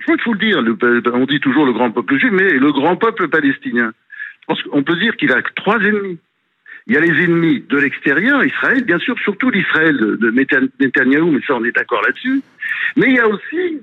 je 0.00 0.02
crois 0.02 0.16
qu'il 0.16 0.24
faut 0.24 0.32
le 0.34 0.38
dire, 0.40 0.60
le- 0.60 0.76
on 1.14 1.24
dit 1.26 1.38
toujours 1.40 1.64
le 1.64 1.72
grand 1.72 1.90
peuple 1.92 2.18
juif, 2.18 2.32
mais 2.32 2.50
le 2.50 2.72
grand 2.72 2.96
peuple 2.96 3.28
palestinien, 3.28 3.92
qu'on 4.48 4.82
peut 4.82 4.96
dire 4.96 5.16
qu'il 5.16 5.32
a 5.32 5.40
trois 5.54 5.78
ennemis. 5.78 6.18
Il 6.88 6.94
y 6.94 6.96
a 6.96 7.00
les 7.00 7.22
ennemis 7.24 7.64
de 7.70 7.78
l'extérieur, 7.78 8.44
Israël, 8.44 8.82
bien 8.84 8.98
sûr, 8.98 9.16
surtout 9.20 9.50
l'Israël 9.50 9.96
de 9.96 10.16
de 10.16 10.30
Netan- 10.32 10.68
Netanyahou, 10.80 11.30
mais 11.30 11.40
ça 11.46 11.54
on 11.54 11.64
est 11.64 11.70
d'accord 11.70 12.02
là-dessus. 12.02 12.42
Mais 12.96 13.06
il 13.10 13.14
y 13.14 13.20
a 13.20 13.28
aussi 13.28 13.80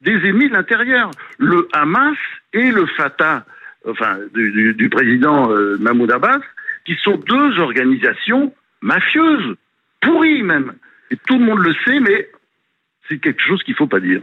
des 0.00 0.16
ennemis 0.28 0.48
de 0.48 0.54
l'intérieur, 0.54 1.10
le 1.38 1.68
Hamas 1.72 2.16
et 2.52 2.70
le 2.70 2.86
Fatah, 2.86 3.44
enfin 3.86 4.18
du, 4.34 4.88
président 4.90 5.50
euh, 5.50 5.76
Mahmoud 5.78 6.10
Abbas, 6.10 6.40
qui 6.84 6.96
sont 6.96 7.16
deux 7.16 7.58
organisations 7.58 8.54
mafieuses, 8.80 9.56
pourries 10.00 10.42
même. 10.42 10.72
Et 11.10 11.16
tout 11.16 11.38
le 11.38 11.44
monde 11.44 11.60
le 11.60 11.74
sait, 11.84 12.00
mais 12.00 12.30
c'est 13.08 13.18
quelque 13.18 13.42
chose 13.42 13.62
qu'il 13.62 13.74
faut 13.74 13.86
pas 13.86 14.00
dire. 14.00 14.22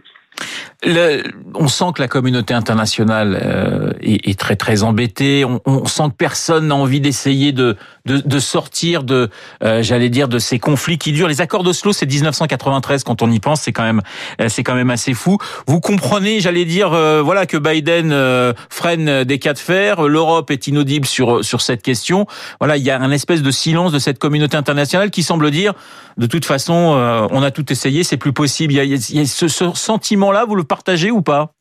On 0.85 1.67
sent 1.67 1.85
que 1.95 2.01
la 2.01 2.07
communauté 2.07 2.53
internationale 2.53 3.39
euh, 3.41 3.93
est, 3.99 4.29
est 4.29 4.39
très 4.39 4.55
très 4.55 4.83
embêtée. 4.83 5.43
On, 5.43 5.59
on 5.65 5.85
sent 5.85 6.09
que 6.09 6.15
personne 6.15 6.67
n'a 6.67 6.75
envie 6.75 7.01
d'essayer 7.01 7.51
de, 7.51 7.77
de 8.05 8.17
de 8.19 8.39
sortir 8.39 9.03
de, 9.03 9.29
euh, 9.63 9.81
j'allais 9.81 10.09
dire, 10.09 10.27
de 10.27 10.37
ces 10.37 10.59
conflits 10.59 10.99
qui 10.99 11.13
durent. 11.13 11.27
Les 11.27 11.41
accords 11.41 11.63
d'Oslo, 11.63 11.93
c'est 11.93 12.05
1993. 12.05 13.03
Quand 13.03 13.23
on 13.23 13.31
y 13.31 13.39
pense, 13.39 13.61
c'est 13.61 13.71
quand 13.71 13.83
même 13.83 14.01
euh, 14.39 14.49
c'est 14.49 14.63
quand 14.63 14.75
même 14.75 14.91
assez 14.91 15.15
fou. 15.15 15.39
Vous 15.65 15.79
comprenez, 15.79 16.41
j'allais 16.41 16.65
dire, 16.65 16.93
euh, 16.93 17.23
voilà, 17.23 17.47
que 17.47 17.57
Biden 17.57 18.11
euh, 18.11 18.53
freine 18.69 19.23
des 19.23 19.39
cas 19.39 19.53
de 19.53 19.59
fer. 19.59 20.03
L'Europe 20.03 20.51
est 20.51 20.67
inaudible 20.67 21.07
sur 21.07 21.43
sur 21.43 21.61
cette 21.61 21.81
question. 21.81 22.27
Voilà, 22.59 22.77
il 22.77 22.83
y 22.83 22.91
a 22.91 22.99
un 22.99 23.11
espèce 23.11 23.41
de 23.41 23.51
silence 23.51 23.91
de 23.91 23.99
cette 23.99 24.19
communauté 24.19 24.57
internationale 24.57 25.09
qui 25.09 25.23
semble 25.23 25.49
dire, 25.49 25.73
de 26.17 26.25
toute 26.25 26.45
façon, 26.45 26.93
euh, 26.95 27.27
on 27.31 27.43
a 27.43 27.51
tout 27.51 27.71
essayé, 27.71 28.03
c'est 28.03 28.17
plus 28.17 28.33
possible. 28.33 28.73
Il 28.73 28.75
y 28.77 28.79
a, 28.79 28.83
il 28.83 29.15
y 29.17 29.19
a 29.19 29.25
ce, 29.25 29.47
ce 29.47 29.71
sentiment-là, 29.73 30.45
vous 30.45 30.55
le 30.55 30.63
partagez 30.67 31.11
ou 31.11 31.21
pas? 31.21 31.53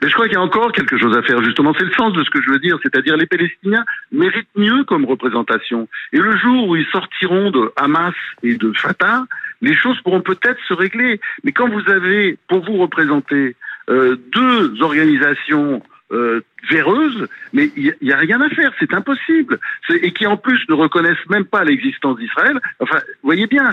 Mais 0.00 0.08
je 0.08 0.14
crois 0.14 0.26
qu'il 0.26 0.34
y 0.34 0.38
a 0.38 0.42
encore 0.42 0.72
quelque 0.72 0.96
chose 0.96 1.16
à 1.16 1.22
faire, 1.22 1.42
justement. 1.42 1.74
C'est 1.78 1.84
le 1.84 1.92
sens 1.92 2.12
de 2.12 2.22
ce 2.24 2.30
que 2.30 2.40
je 2.40 2.50
veux 2.50 2.58
dire. 2.58 2.78
C'est-à-dire, 2.82 3.16
les 3.16 3.26
Palestiniens 3.26 3.84
méritent 4.10 4.48
mieux 4.56 4.84
comme 4.84 5.04
représentation. 5.04 5.88
Et 6.12 6.18
le 6.18 6.36
jour 6.38 6.68
où 6.68 6.76
ils 6.76 6.86
sortiront 6.86 7.50
de 7.50 7.72
Hamas 7.76 8.14
et 8.42 8.54
de 8.54 8.72
Fatah, 8.72 9.24
les 9.60 9.74
choses 9.74 10.00
pourront 10.00 10.22
peut-être 10.22 10.58
se 10.66 10.74
régler. 10.74 11.20
Mais 11.44 11.52
quand 11.52 11.68
vous 11.68 11.88
avez, 11.90 12.38
pour 12.48 12.64
vous 12.64 12.78
représenter, 12.78 13.56
euh, 13.90 14.16
deux 14.32 14.82
organisations 14.82 15.82
euh, 16.12 16.40
véreuses, 16.70 17.26
mais 17.52 17.70
il 17.76 17.94
n'y 18.02 18.12
a, 18.12 18.16
rien 18.16 18.40
à 18.40 18.48
faire, 18.50 18.72
c'est 18.78 18.94
impossible. 18.94 19.58
C'est- 19.88 19.96
Et 19.96 20.12
qui 20.12 20.26
en 20.26 20.36
plus 20.36 20.60
ne 20.68 20.74
reconnaissent 20.74 21.26
même 21.28 21.44
pas 21.44 21.64
l'existence 21.64 22.18
d'Israël. 22.18 22.58
Enfin, 22.80 22.98
voyez 23.22 23.46
bien, 23.46 23.70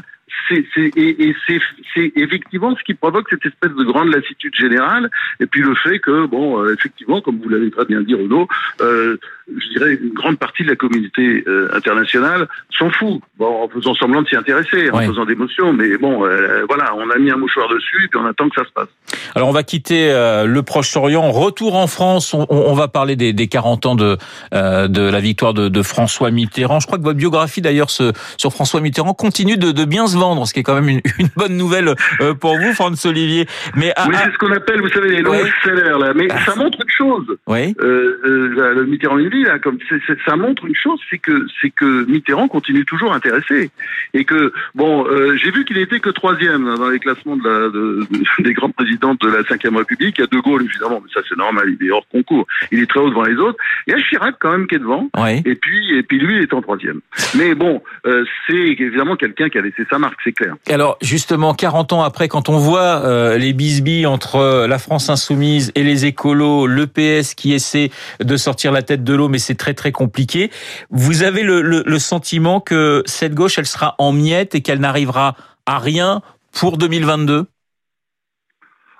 c'est 0.47 0.65
c'est- 0.73 0.91
et, 0.95 1.27
et 1.29 1.35
c'est 1.47 1.59
c'est 1.93 2.11
effectivement 2.15 2.75
ce 2.75 2.83
qui 2.83 2.93
provoque 2.93 3.27
cette 3.29 3.45
espèce 3.45 3.71
de 3.71 3.83
grande 3.83 4.09
lassitude 4.13 4.53
générale. 4.55 5.09
Et 5.39 5.45
puis 5.47 5.61
le 5.61 5.75
fait 5.75 5.99
que, 5.99 6.25
bon, 6.27 6.61
euh, 6.63 6.73
effectivement, 6.73 7.21
comme 7.21 7.39
vous 7.41 7.49
l'avez 7.49 7.71
très 7.71 7.85
bien 7.85 8.01
dit, 8.01 8.13
Renaud, 8.13 8.47
euh, 8.81 9.17
je 9.47 9.67
dirais 9.69 9.97
une 10.01 10.13
grande 10.13 10.37
partie 10.37 10.63
de 10.63 10.69
la 10.69 10.75
communauté 10.75 11.43
euh, 11.47 11.69
internationale 11.73 12.47
s'en 12.77 12.91
fout. 12.91 13.21
Bon, 13.37 13.63
en 13.63 13.67
faisant 13.69 13.95
semblant 13.95 14.21
de 14.21 14.27
s'y 14.27 14.35
intéresser, 14.35 14.91
en 14.91 14.97
Ouais. 14.97 15.07
faisant 15.07 15.25
d'émotions, 15.25 15.73
mais 15.73 15.97
bon, 15.97 16.23
euh, 16.25 16.63
voilà, 16.67 16.93
on 16.95 17.09
a 17.09 17.17
mis 17.17 17.31
un 17.31 17.37
mouchoir 17.37 17.67
dessus 17.69 18.03
et 18.05 18.07
puis 18.07 18.19
on 18.19 18.25
attend 18.25 18.49
que 18.49 18.55
ça 18.55 18.65
se 18.67 18.71
passe. 18.71 18.89
Alors 19.35 19.49
on 19.49 19.51
va 19.51 19.63
quitter 19.63 20.11
euh, 20.11 20.45
le 20.45 20.61
Proche-Orient, 20.63 21.31
retour 21.31 21.75
en 21.75 21.87
France. 21.87 22.33
On, 22.35 22.45
on 22.49 22.73
va 22.75 22.78
parler 22.87 23.15
des, 23.15 23.33
des 23.33 23.47
40 23.47 23.85
ans 23.85 23.95
de 23.95 24.17
euh, 24.53 24.87
de 24.87 25.01
la 25.01 25.19
victoire 25.19 25.53
de, 25.53 25.67
de 25.69 25.81
François 25.83 26.31
Mitterrand. 26.31 26.79
Je 26.79 26.87
crois 26.87 26.97
que 26.97 27.03
votre 27.03 27.17
biographie 27.17 27.61
d'ailleurs 27.61 27.89
sur 27.89 28.13
François 28.51 28.81
Mitterrand 28.81 29.13
continue 29.13 29.57
de, 29.57 29.71
de 29.71 29.85
bien 29.85 30.07
se 30.07 30.17
vendre, 30.17 30.45
ce 30.47 30.53
qui 30.53 30.61
est 30.61 30.63
quand 30.63 30.75
même 30.75 30.89
une, 30.89 31.01
une 31.19 31.29
bonne 31.35 31.57
nouvelle 31.57 31.93
euh, 32.21 32.33
pour 32.33 32.57
vous, 32.57 32.73
François 32.73 33.11
Olivier. 33.11 33.45
Mais 33.75 33.91
ah, 33.95 34.05
oui, 34.07 34.15
ah, 34.17 34.21
c'est 34.25 34.33
ce 34.33 34.37
qu'on 34.37 34.51
appelle, 34.51 34.81
vous 34.81 34.89
savez, 34.89 35.09
les 35.09 35.21
longs 35.21 35.31
Ouais. 35.31 35.51
sellers, 35.63 35.97
là. 35.99 36.13
Mais 36.15 36.27
Ah. 36.31 36.39
ça 36.45 36.55
montre 36.55 36.77
une 36.81 36.89
chose. 36.91 37.25
oui, 37.47 37.75
Euh, 37.81 38.19
euh, 38.25 38.73
le 38.75 38.85
Mitterrand 38.85 39.17
dit, 39.17 39.43
là, 39.43 39.59
comme 39.59 39.77
c'est- 39.89 39.99
ça 40.25 40.35
montre 40.35 40.65
une 40.65 40.75
chose, 40.75 40.99
c'est 41.09 41.17
que 41.17 41.45
c'est 41.61 41.69
que 41.69 42.05
Mitterrand 42.09 42.47
continue 42.47 42.85
toujours 42.85 43.13
intéressé 43.13 43.69
et 44.13 44.25
que 44.25 44.51
bon, 44.75 45.05
euh, 45.07 45.35
j'ai 45.37 45.51
vu 45.51 45.65
qu'il 45.65 45.77
était 45.77 45.99
que 45.99 46.09
troisième 46.09 46.67
là, 46.67 46.77
dans 46.77 46.89
les 46.89 46.99
classements 46.99 47.35
de 47.37 47.43
la, 47.47 47.69
de- 47.69 48.07
de- 48.11 48.23
des 48.43 48.53
grands 48.53 48.69
présidents 48.71 49.15
de 49.21 49.27
la 49.27 49.41
Ve 49.41 49.75
République. 49.77 50.15
Il 50.17 50.21
y 50.21 50.23
a 50.23 50.27
De 50.27 50.39
Gaulle 50.41 50.63
évidemment, 50.63 51.01
mais 51.03 51.11
ça 51.13 51.21
c'est 51.27 51.37
normal, 51.37 51.75
il 51.79 51.87
est 51.87 51.91
hors 51.91 52.07
concours, 52.11 52.45
il 52.71 52.79
est 52.81 52.85
très 52.89 52.99
haut 52.99 53.09
devant 53.09 53.23
les 53.23 53.35
autres. 53.35 53.57
Il 53.87 53.91
y 53.91 53.95
a 53.95 53.99
Chirac 54.09 54.35
quand 54.39 54.51
même 54.51 54.67
qui 54.67 54.75
est 54.75 54.79
devant. 54.79 55.07
oui. 55.17 55.41
Et 55.45 55.55
puis, 55.55 55.97
et 55.97 56.03
puis 56.03 56.19
lui 56.19 56.37
il 56.37 56.41
est 56.43 56.53
en 56.53 56.61
troisième. 56.61 57.01
Mais 57.35 57.55
bon, 57.55 57.81
euh, 58.05 58.23
c'est 58.47 58.53
évidemment 58.53 59.15
quelqu'un 59.15 59.49
qui 59.49 59.57
a 59.57 59.61
laissé 59.61 59.83
sa 59.89 59.97
marque, 59.99 60.17
c'est 60.23 60.31
clair. 60.33 60.55
Et 60.69 60.73
alors 60.73 60.97
justement, 61.01 61.53
40 61.53 61.93
ans 61.93 62.03
après, 62.03 62.27
quand 62.27 62.49
on 62.49 62.57
voit 62.57 63.03
euh, 63.05 63.37
les 63.37 63.53
bisbilles 63.53 64.05
entre 64.05 64.35
euh, 64.37 64.67
la 64.67 64.79
France 64.79 65.09
insoumise 65.09 65.71
et 65.75 65.83
les 65.83 66.05
écolos, 66.05 66.67
le 66.67 66.87
PS 66.87 67.33
qui 67.35 67.53
essaie 67.53 67.89
de 68.23 68.37
sortir 68.37 68.71
la 68.71 68.81
tête 68.81 69.03
de 69.03 69.13
l'eau, 69.13 69.27
mais 69.29 69.39
c'est 69.39 69.55
très 69.55 69.73
très 69.73 69.91
compliqué, 69.91 70.51
vous 70.89 71.23
avez 71.23 71.43
le, 71.43 71.61
le- 71.61 71.83
le 71.85 71.99
sentiment 71.99 72.59
que 72.59 73.03
cette 73.05 73.33
gauche, 73.35 73.57
elle 73.57 73.65
sera 73.65 73.95
en 73.97 74.11
miettes 74.11 74.55
et 74.55 74.61
qu'elle 74.61 74.79
n'arrivera 74.79 75.35
à 75.65 75.79
rien 75.79 76.21
pour 76.51 76.77
2022 76.77 77.45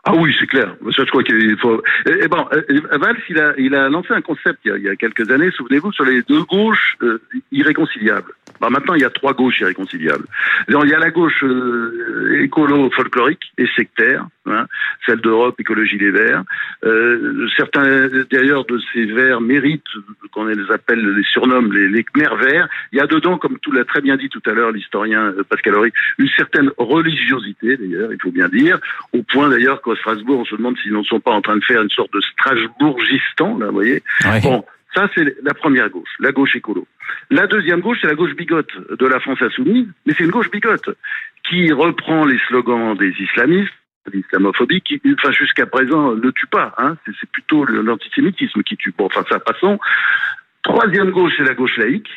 Ah 0.06 0.14
oui, 0.16 0.36
c'est 0.40 0.48
clair. 0.48 0.76
Ça, 0.96 1.04
je 1.04 1.10
crois 1.10 1.24
qu'il 1.24 1.58
faut. 1.58 1.82
Et, 2.06 2.24
et 2.24 2.28
bon, 2.28 2.48
euh, 2.54 2.98
Valls, 3.00 3.18
il 3.30 3.40
a, 3.40 3.54
il 3.58 3.76
a 3.76 3.90
lancé 3.90 4.14
un 4.14 4.22
concept 4.22 4.60
il 4.66 4.70
y 4.70 4.72
a, 4.72 4.78
il 4.78 4.84
y 4.84 4.90
a 4.90 4.96
quelques 4.96 5.30
années. 5.30 5.52
Souvenez-vous 5.52 5.92
sur 5.92 6.06
les 6.06 6.22
deux 6.24 6.44
gauches 6.44 6.96
euh, 7.02 7.22
irréconciliables. 7.52 8.34
Maintenant, 8.62 8.94
il 8.94 9.02
y 9.02 9.06
a 9.06 9.10
trois 9.10 9.34
gauches 9.34 9.62
irréconciliables. 9.62 10.26
Alors, 10.68 10.86
il 10.86 10.92
y 10.92 10.94
a 10.94 11.00
la 11.00 11.12
gauche 11.12 11.44
euh, 11.44 12.42
écolo 12.42 12.90
folklorique 12.92 13.54
et 13.58 13.68
sectaire, 13.76 14.28
hein, 14.46 14.66
celle 15.06 15.22
d'Europe, 15.22 15.60
écologie 15.60 15.98
les 15.98 16.12
Verts. 16.12 16.44
Euh, 16.84 17.48
certains 17.56 18.10
d'ailleurs 18.32 18.66
de 18.66 18.80
ces 18.92 19.06
Verts 19.06 19.40
méritent 19.40 19.84
qu'on 20.32 20.46
les 20.46 20.72
appelle, 20.72 21.00
les 21.16 21.24
surnomme 21.24 21.72
les, 21.72 21.88
les 21.88 22.04
Khmers 22.04 22.36
verts. 22.36 22.68
Il 22.92 22.98
y 22.98 23.02
a 23.02 23.08
dedans, 23.08 23.38
comme 23.38 23.60
tout 23.60 23.72
l'a 23.72 23.86
très 23.86 24.02
bien 24.02 24.18
dit 24.18 24.30
tout 24.30 24.42
à 24.46 24.52
l'heure 24.52 24.72
l'historien 24.72 25.34
euh, 25.38 25.44
Pascal 25.44 25.76
Horry, 25.76 25.92
une 26.18 26.30
certaine 26.30 26.70
religiosité 26.78 27.78
d'ailleurs, 27.78 28.12
il 28.12 28.22
faut 28.22 28.32
bien 28.32 28.50
dire, 28.50 28.78
au 29.14 29.24
point 29.24 29.50
d'ailleurs 29.50 29.82
Strasbourg, 29.96 30.40
on 30.40 30.46
se 30.46 30.56
demande 30.56 30.78
s'ils 30.78 30.94
n'en 30.94 31.04
sont 31.04 31.20
pas 31.20 31.32
en 31.32 31.42
train 31.42 31.58
de 31.58 31.64
faire 31.64 31.82
une 31.82 31.90
sorte 31.90 32.14
de 32.14 32.22
Strasbourgistan, 32.22 33.58
là, 33.58 33.68
vous 33.68 33.74
voyez. 33.74 34.04
Ouais. 34.26 34.42
Bon, 34.42 34.64
ça 34.94 35.10
c'est 35.16 35.36
la 35.44 35.54
première 35.54 35.90
gauche, 35.90 36.10
la 36.20 36.32
gauche 36.32 36.56
écolo. 36.56 36.88
La 37.30 37.48
deuxième 37.48 37.82
gauche, 37.82 38.00
c'est 38.02 38.08
la 38.08 38.16
gauche 38.16 38.36
bigote 38.36 38.72
de 38.98 39.06
la 39.06 39.20
France 39.20 39.42
insoumise, 39.42 39.88
mais 40.06 40.14
c'est 40.18 40.24
une 40.24 40.32
gauche 40.32 40.50
bigote 40.52 40.90
qui 41.48 41.72
reprend 41.72 42.26
les 42.26 42.40
slogans 42.48 42.96
des 42.96 43.14
islamistes, 43.20 43.74
l'islamophobie, 44.12 44.82
qui, 44.82 45.02
enfin 45.18 45.32
jusqu'à 45.32 45.66
présent, 45.66 46.16
ne 46.16 46.32
tue 46.32 46.48
pas. 46.48 46.74
Hein, 46.78 46.98
c'est 47.06 47.30
plutôt 47.32 47.66
l'antisémitisme 47.66 48.64
qui 48.64 48.78
tue. 48.78 48.94
Bon, 48.98 49.06
enfin 49.06 49.24
ça 49.30 49.40
passons. 49.40 49.80
Troisième 50.64 51.12
gauche, 51.12 51.34
c'est 51.38 51.44
la 51.44 51.54
gauche 51.54 51.78
laïque 51.78 52.10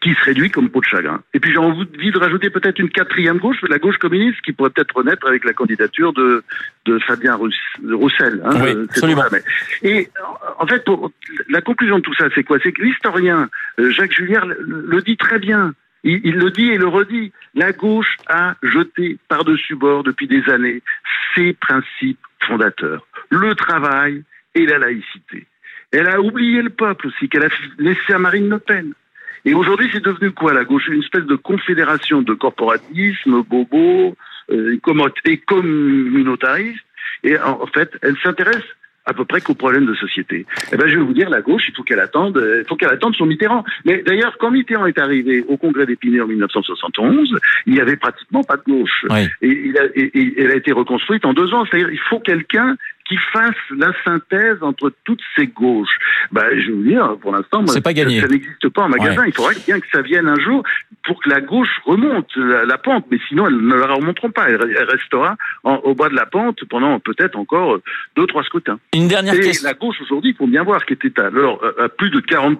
qui 0.00 0.14
se 0.14 0.24
réduit 0.24 0.50
comme 0.50 0.70
peau 0.70 0.80
de 0.80 0.86
chagrin. 0.86 1.22
Et 1.34 1.40
puis 1.40 1.52
j'ai 1.52 1.58
envie 1.58 2.10
de 2.10 2.18
rajouter 2.18 2.50
peut-être 2.50 2.78
une 2.78 2.90
quatrième 2.90 3.38
gauche, 3.38 3.58
la 3.68 3.78
gauche 3.78 3.98
communiste, 3.98 4.40
qui 4.42 4.52
pourrait 4.52 4.70
peut-être 4.70 4.96
renaître 4.96 5.26
avec 5.26 5.44
la 5.44 5.52
candidature 5.52 6.12
de, 6.12 6.42
de 6.86 6.98
Fabien 6.98 7.34
Roussel. 7.34 8.42
Hein, 8.44 8.62
Oui, 8.62 8.70
euh, 8.70 8.84
absolument. 8.88 9.22
ça, 9.22 9.38
Et 9.82 10.08
en 10.58 10.66
fait, 10.66 10.84
pour, 10.84 11.12
la 11.48 11.60
conclusion 11.60 11.98
de 11.98 12.02
tout 12.02 12.14
ça, 12.14 12.26
c'est 12.34 12.44
quoi? 12.44 12.58
C'est 12.62 12.72
que 12.72 12.82
l'historien 12.82 13.48
euh, 13.78 13.90
Jacques 13.90 14.12
Julliard 14.12 14.46
le, 14.46 14.84
le 14.86 15.02
dit 15.02 15.16
très 15.16 15.38
bien. 15.38 15.74
Il, 16.04 16.20
il 16.24 16.34
le 16.36 16.50
dit 16.50 16.68
et 16.70 16.78
le 16.78 16.88
redit. 16.88 17.32
La 17.54 17.72
gauche 17.72 18.16
a 18.28 18.56
jeté 18.62 19.18
par-dessus 19.28 19.76
bord 19.76 20.02
depuis 20.02 20.26
des 20.26 20.48
années 20.50 20.82
ses 21.34 21.52
principes 21.52 22.18
fondateurs. 22.40 23.06
Le 23.30 23.54
travail 23.54 24.24
et 24.54 24.66
la 24.66 24.78
laïcité. 24.78 25.46
Elle 25.92 26.08
a 26.08 26.20
oublié 26.20 26.62
le 26.62 26.70
peuple 26.70 27.08
aussi, 27.08 27.28
qu'elle 27.28 27.44
a 27.44 27.48
laissé 27.78 28.12
à 28.12 28.18
Marine 28.18 28.48
Le 28.48 28.58
Pen. 28.58 28.94
Et 29.44 29.54
aujourd'hui, 29.54 29.88
c'est 29.92 30.04
devenu 30.04 30.30
quoi 30.30 30.52
la 30.52 30.64
gauche? 30.64 30.88
Une 30.88 31.02
espèce 31.02 31.24
de 31.24 31.36
confédération 31.36 32.22
de 32.22 32.34
corporatisme, 32.34 33.42
bobo, 33.42 34.14
euh, 34.50 34.78
et 35.24 35.38
communautariste. 35.38 36.84
Et 37.24 37.38
en 37.38 37.66
fait, 37.66 37.90
elle 38.02 38.16
s'intéresse 38.22 38.64
à 39.04 39.14
peu 39.14 39.24
près 39.24 39.40
qu'aux 39.40 39.54
problèmes 39.54 39.86
de 39.86 39.94
société. 39.94 40.46
Eh 40.72 40.76
ben, 40.76 40.86
je 40.86 40.96
vais 40.96 41.02
vous 41.02 41.12
dire, 41.12 41.28
la 41.28 41.40
gauche, 41.40 41.64
il 41.68 41.74
faut 41.74 41.82
qu'elle 41.82 42.00
attende, 42.00 42.40
il 42.60 42.64
faut 42.68 42.76
qu'elle 42.76 42.90
attende 42.90 43.16
son 43.16 43.26
Mitterrand. 43.26 43.64
Mais 43.84 44.02
d'ailleurs, 44.06 44.36
quand 44.38 44.50
Mitterrand 44.50 44.86
est 44.86 44.98
arrivé 44.98 45.44
au 45.48 45.56
Congrès 45.56 45.86
d'Épinay 45.86 46.20
en 46.20 46.26
1971, 46.26 47.36
il 47.66 47.74
n'y 47.74 47.80
avait 47.80 47.96
pratiquement 47.96 48.42
pas 48.44 48.56
de 48.56 48.62
gauche. 48.62 49.04
Et, 49.40 49.48
il 49.48 49.76
a, 49.78 49.86
et, 49.94 50.34
elle 50.38 50.52
a 50.52 50.56
été 50.56 50.72
reconstruite 50.72 51.24
en 51.24 51.32
deux 51.32 51.52
ans. 51.52 51.64
C'est-à-dire, 51.64 51.90
il 51.90 51.98
faut 51.98 52.20
quelqu'un 52.20 52.76
qui 53.08 53.16
fasse 53.32 53.54
la 53.76 53.92
synthèse 54.04 54.58
entre 54.62 54.92
toutes 55.04 55.20
ces 55.36 55.46
gauches. 55.46 55.98
Bah, 56.30 56.44
je 56.56 56.70
veux 56.70 56.84
dire, 56.84 57.16
pour 57.20 57.32
l'instant, 57.32 57.66
ça, 57.66 57.80
n'existe 57.80 58.68
pas 58.68 58.82
en 58.82 58.88
magasin. 58.88 59.24
Il 59.26 59.32
faudrait 59.32 59.56
bien 59.66 59.80
que 59.80 59.86
ça 59.92 60.02
vienne 60.02 60.28
un 60.28 60.40
jour 60.40 60.62
pour 61.04 61.20
que 61.22 61.28
la 61.28 61.40
gauche 61.40 61.70
remonte 61.84 62.34
la, 62.36 62.78
pente, 62.78 63.06
mais 63.10 63.18
sinon, 63.28 63.46
elle 63.46 63.56
ne 63.56 63.74
la 63.74 63.94
remonteront 63.94 64.30
pas. 64.30 64.48
Elle, 64.48 64.62
restera 64.88 65.36
au 65.64 65.94
bas 65.94 66.08
de 66.08 66.14
la 66.14 66.26
pente 66.26 66.64
pendant 66.68 67.00
peut-être 67.00 67.38
encore 67.38 67.78
deux, 68.16 68.26
trois 68.26 68.42
scrutins. 68.44 68.78
Une 68.94 69.08
dernière 69.08 69.34
Et 69.34 69.40
question. 69.40 69.68
La 69.68 69.74
gauche 69.74 69.96
aujourd'hui, 70.00 70.30
il 70.30 70.36
faut 70.36 70.46
bien 70.46 70.62
voir 70.62 70.84
qu'elle 70.84 70.98
était 71.02 71.20
alors 71.20 71.62
à 71.78 71.88
plus 71.88 72.10
de 72.10 72.20
40 72.20 72.58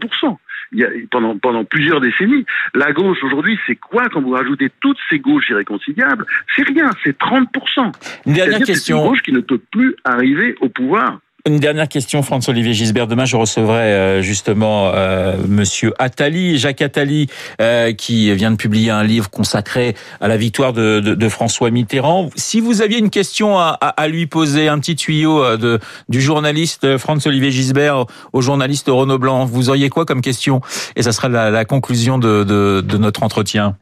il 0.73 0.81
y 0.81 0.85
a, 0.85 0.89
pendant, 1.11 1.37
pendant 1.39 1.65
plusieurs 1.65 2.01
décennies. 2.01 2.45
La 2.75 2.93
gauche 2.93 3.19
aujourd'hui, 3.23 3.59
c'est 3.67 3.77
quoi 3.77 4.09
quand 4.09 4.21
vous 4.21 4.31
rajoutez 4.31 4.71
toutes 4.81 4.99
ces 5.09 5.19
gauches 5.19 5.49
irréconciliables? 5.51 6.27
C'est 6.57 6.67
rien, 6.67 6.91
c'est 7.05 7.19
30%. 7.19 7.93
Une 8.27 8.33
dernière 8.33 8.59
question. 8.59 8.97
C'est 8.97 9.03
une 9.03 9.09
gauche 9.09 9.23
qui 9.23 9.33
ne 9.33 9.41
peut 9.41 9.61
plus 9.71 9.97
arriver 10.05 10.55
au 10.61 10.69
pouvoir. 10.69 11.19
Une 11.45 11.59
dernière 11.59 11.89
question, 11.89 12.23
François-Olivier 12.23 12.73
Gisbert. 12.73 13.09
Demain, 13.09 13.25
je 13.25 13.35
recevrai 13.37 13.81
euh, 13.81 14.23
justement 14.23 14.93
euh, 14.95 15.37
Monsieur 15.49 15.93
Attali, 15.99 16.57
Jacques 16.57 16.83
Attali, 16.83 17.27
euh, 17.61 17.93
qui 17.93 18.33
vient 18.33 18.53
de 18.53 18.57
publier 18.57 18.91
un 18.91 19.03
livre 19.03 19.29
consacré 19.29 19.97
à 20.21 20.29
la 20.29 20.37
victoire 20.37 20.73
de, 20.73 21.01
de, 21.01 21.17
de 21.17 21.29
François 21.29 21.73
Mitterrand. 21.73 22.31
Si 22.37 22.61
vous 22.61 22.81
aviez 22.81 22.99
une 22.99 23.11
question 23.11 23.59
à, 23.59 23.71
à, 23.71 24.07
lui 24.07 24.27
poser, 24.27 24.69
un 24.69 24.79
petit 24.79 24.95
tuyau 24.95 25.43
euh, 25.43 25.57
de, 25.57 25.81
du 26.09 26.21
journaliste 26.21 26.97
François-Olivier 26.97 27.51
Gisbert 27.51 28.07
au 28.33 28.41
journaliste 28.41 28.87
Renaud 28.89 29.19
Blanc, 29.19 29.45
vous 29.45 29.69
auriez 29.69 29.89
quoi 29.89 30.05
comme 30.05 30.21
question? 30.21 30.61
Et 30.95 31.03
ça 31.03 31.11
sera 31.11 31.29
la, 31.29 31.51
la 31.51 31.65
conclusion 31.65 32.19
de, 32.19 32.45
de 32.45 32.99
notre 32.99 33.25
entretien. 33.25 33.77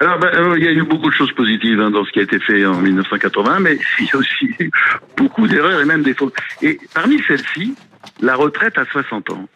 Alors, 0.00 0.18
ben, 0.18 0.28
euh, 0.34 0.58
il 0.58 0.64
y 0.64 0.68
a 0.68 0.72
eu 0.72 0.82
beaucoup 0.82 1.08
de 1.08 1.14
choses 1.14 1.32
positives 1.32 1.80
hein, 1.80 1.90
dans 1.90 2.04
ce 2.04 2.10
qui 2.10 2.20
a 2.20 2.22
été 2.22 2.38
fait 2.38 2.64
en 2.66 2.80
1980, 2.80 3.60
mais 3.60 3.78
il 4.00 4.06
y 4.06 4.10
a 4.12 4.16
aussi 4.16 4.46
eu 4.58 4.70
beaucoup 5.16 5.46
d'erreurs 5.46 5.80
et 5.80 5.84
même 5.84 6.02
des 6.02 6.14
fautes. 6.14 6.36
Et 6.62 6.78
parmi 6.94 7.22
celles-ci, 7.22 7.74
la 8.20 8.34
retraite 8.34 8.78
à 8.78 8.84
60 8.84 9.30
ans. 9.30 9.48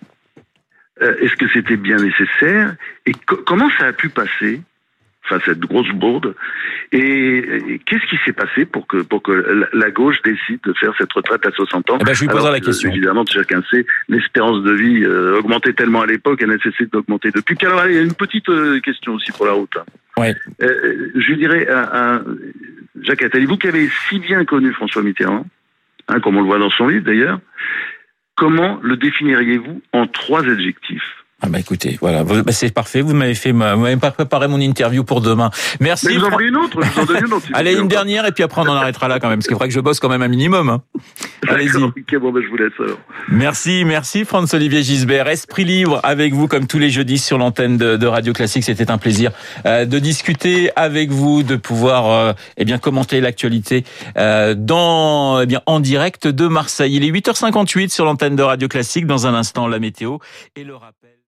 Euh, 1.03 1.17
Est-ce 1.21 1.37
que 1.37 1.49
c'était 1.53 1.77
bien 1.77 1.97
nécessaire 1.97 2.75
Et 3.07 3.13
comment 3.47 3.71
ça 3.79 3.87
a 3.87 3.93
pu 3.93 4.09
passer 4.09 4.61
enfin 5.29 5.41
cette 5.45 5.61
grosse 5.61 5.91
bourde. 5.91 6.35
Et, 6.93 7.81
qu'est-ce 7.85 8.07
qui 8.07 8.17
s'est 8.25 8.33
passé 8.33 8.65
pour 8.65 8.87
que 8.87 8.99
pour 8.99 9.23
que 9.23 9.67
la, 9.73 9.91
gauche 9.91 10.21
décide 10.23 10.61
de 10.65 10.73
faire 10.75 10.93
cette 10.99 11.13
retraite 11.13 11.45
à 11.47 11.51
60 11.51 11.91
ans 11.91 11.99
eh 12.01 12.05
ben, 12.05 12.15
Je 12.15 12.23
lui 12.23 12.29
poserai 12.29 12.53
la 12.53 12.61
question. 12.61 12.91
Évidemment, 12.91 13.25
chacun 13.27 13.63
sait, 13.71 13.85
l'espérance 14.09 14.63
de 14.63 14.73
vie 14.73 15.05
euh, 15.05 15.39
augmentait 15.39 15.73
tellement 15.73 16.03
à 16.03 16.07
l'époque, 16.07 16.41
elle 16.43 16.51
nécessite 16.51 16.93
d'augmenter 16.93 17.31
depuis. 17.31 17.57
Alors, 17.63 17.87
il 17.87 17.95
y 17.95 17.99
a 17.99 18.03
une 18.03 18.15
petite 18.15 18.49
euh, 18.49 18.81
question 18.81 19.15
aussi 19.15 19.33
pour 19.33 19.47
la 19.47 19.53
route. 19.53 19.77
Hein. 19.77 19.85
Ouais. 20.17 20.35
Euh, 20.63 21.11
je 21.15 21.35
dirais 21.35 21.69
à, 21.69 22.15
à 22.15 22.21
Jacques 23.03 23.23
Attali, 23.23 23.47
vous 23.47 23.57
qui 23.57 23.69
avez 23.69 23.89
si 24.09 24.19
bien 24.19 24.45
connu 24.45 24.73
François 24.73 25.03
Mitterrand, 25.03 25.47
hein, 26.09 26.21
comme 26.21 26.37
on 26.37 26.41
le 26.41 26.47
voit 26.47 26.59
dans 26.59 26.71
son 26.71 26.89
livre 26.89 27.05
d'ailleurs, 27.05 27.41
comment 28.35 28.79
le 28.83 28.97
définiriez-vous 28.97 29.83
en 29.93 30.07
trois 30.07 30.49
adjectifs? 30.49 31.25
Ah 31.41 31.49
bah 31.49 31.61
écoutez, 31.61 31.99
voilà, 32.01 32.25
bah, 32.25 32.35
c'est 32.51 32.75
parfait. 32.75 33.01
Vous 33.01 33.15
m'avez 33.15 33.37
fait, 33.37 33.53
vous 33.53 33.59
m'avez 33.59 33.97
pas 33.97 34.11
préparé 34.11 34.49
mon 34.49 34.61
interview 34.61 35.05
pour 35.05 35.21
demain. 35.21 35.51
Merci. 35.79 36.09
Mais 36.09 36.17
vous 36.17 36.25
en 36.25 36.39
une 36.41 36.57
autre. 36.57 36.81
Je 36.83 36.91
vous 36.91 37.01
en 37.01 37.05
donne 37.05 37.27
une 37.27 37.33
autre. 37.33 37.47
Allez, 37.53 37.75
une 37.75 37.87
dernière 37.87 38.27
et 38.27 38.33
puis 38.33 38.43
après 38.43 38.61
on 38.63 38.65
en 38.65 38.75
arrêtera 38.75 39.07
là 39.07 39.21
quand 39.21 39.29
même, 39.29 39.39
parce 39.39 39.47
qu'il 39.47 39.55
faudrait 39.55 39.69
que 39.69 39.75
je 39.75 39.79
bosse 39.79 40.01
quand 40.01 40.09
même 40.09 40.23
un 40.23 40.29
minimum. 40.29 40.69
Hein. 40.69 40.83
Allez-y. 41.47 41.79
Bon 41.79 42.33
ben 42.33 42.43
je 42.43 42.49
vous 42.49 42.57
laisse 42.57 42.73
alors. 42.81 42.99
Merci, 43.29 43.85
merci 43.87 44.25
Franz 44.25 44.53
Olivier 44.57 44.83
Gisbert. 44.83 45.29
Esprit 45.29 45.65
libre 45.65 46.01
avec 46.03 46.35
vous 46.35 46.49
comme 46.49 46.67
tous 46.67 46.81
les 46.81 46.91
jeudis 46.91 47.19
sur 47.19 47.39
l'antenne 47.39 47.77
de, 47.77 47.97
de, 47.97 48.07
Radio 48.09 48.33
Classique. 48.33 48.65
C'était 48.65 48.91
un 48.91 48.99
plaisir 48.99 49.31
euh, 49.65 49.85
de 49.85 50.01
discuter 50.01 50.71
avec 50.75 51.11
vous, 51.11 51.45
de 51.45 51.55
pouvoir 51.55 52.11
euh, 52.11 52.33
eh 52.57 52.65
bien 52.65 52.79
commenter 52.79 53.21
l'actualité 53.21 53.85
euh, 54.17 54.57
dans 54.59 55.41
eh 55.41 55.47
bien 55.47 55.63
en 55.67 55.79
direct 55.79 56.27
de 56.27 56.49
Marseille. 56.49 56.97
Il 56.97 57.05
est 57.05 57.13
8h58 57.13 57.91
sur 57.91 58.05
l'antenne 58.05 58.35
de 58.35 58.43
Radio 58.43 58.67
Classique. 58.67 59.07
Dans 59.07 59.29
un 59.29 59.35
instant, 59.35 59.69
la 59.69 59.79
météo 59.79 60.19
et 60.57 60.65
le 60.65 60.75
rappel. 60.75 60.98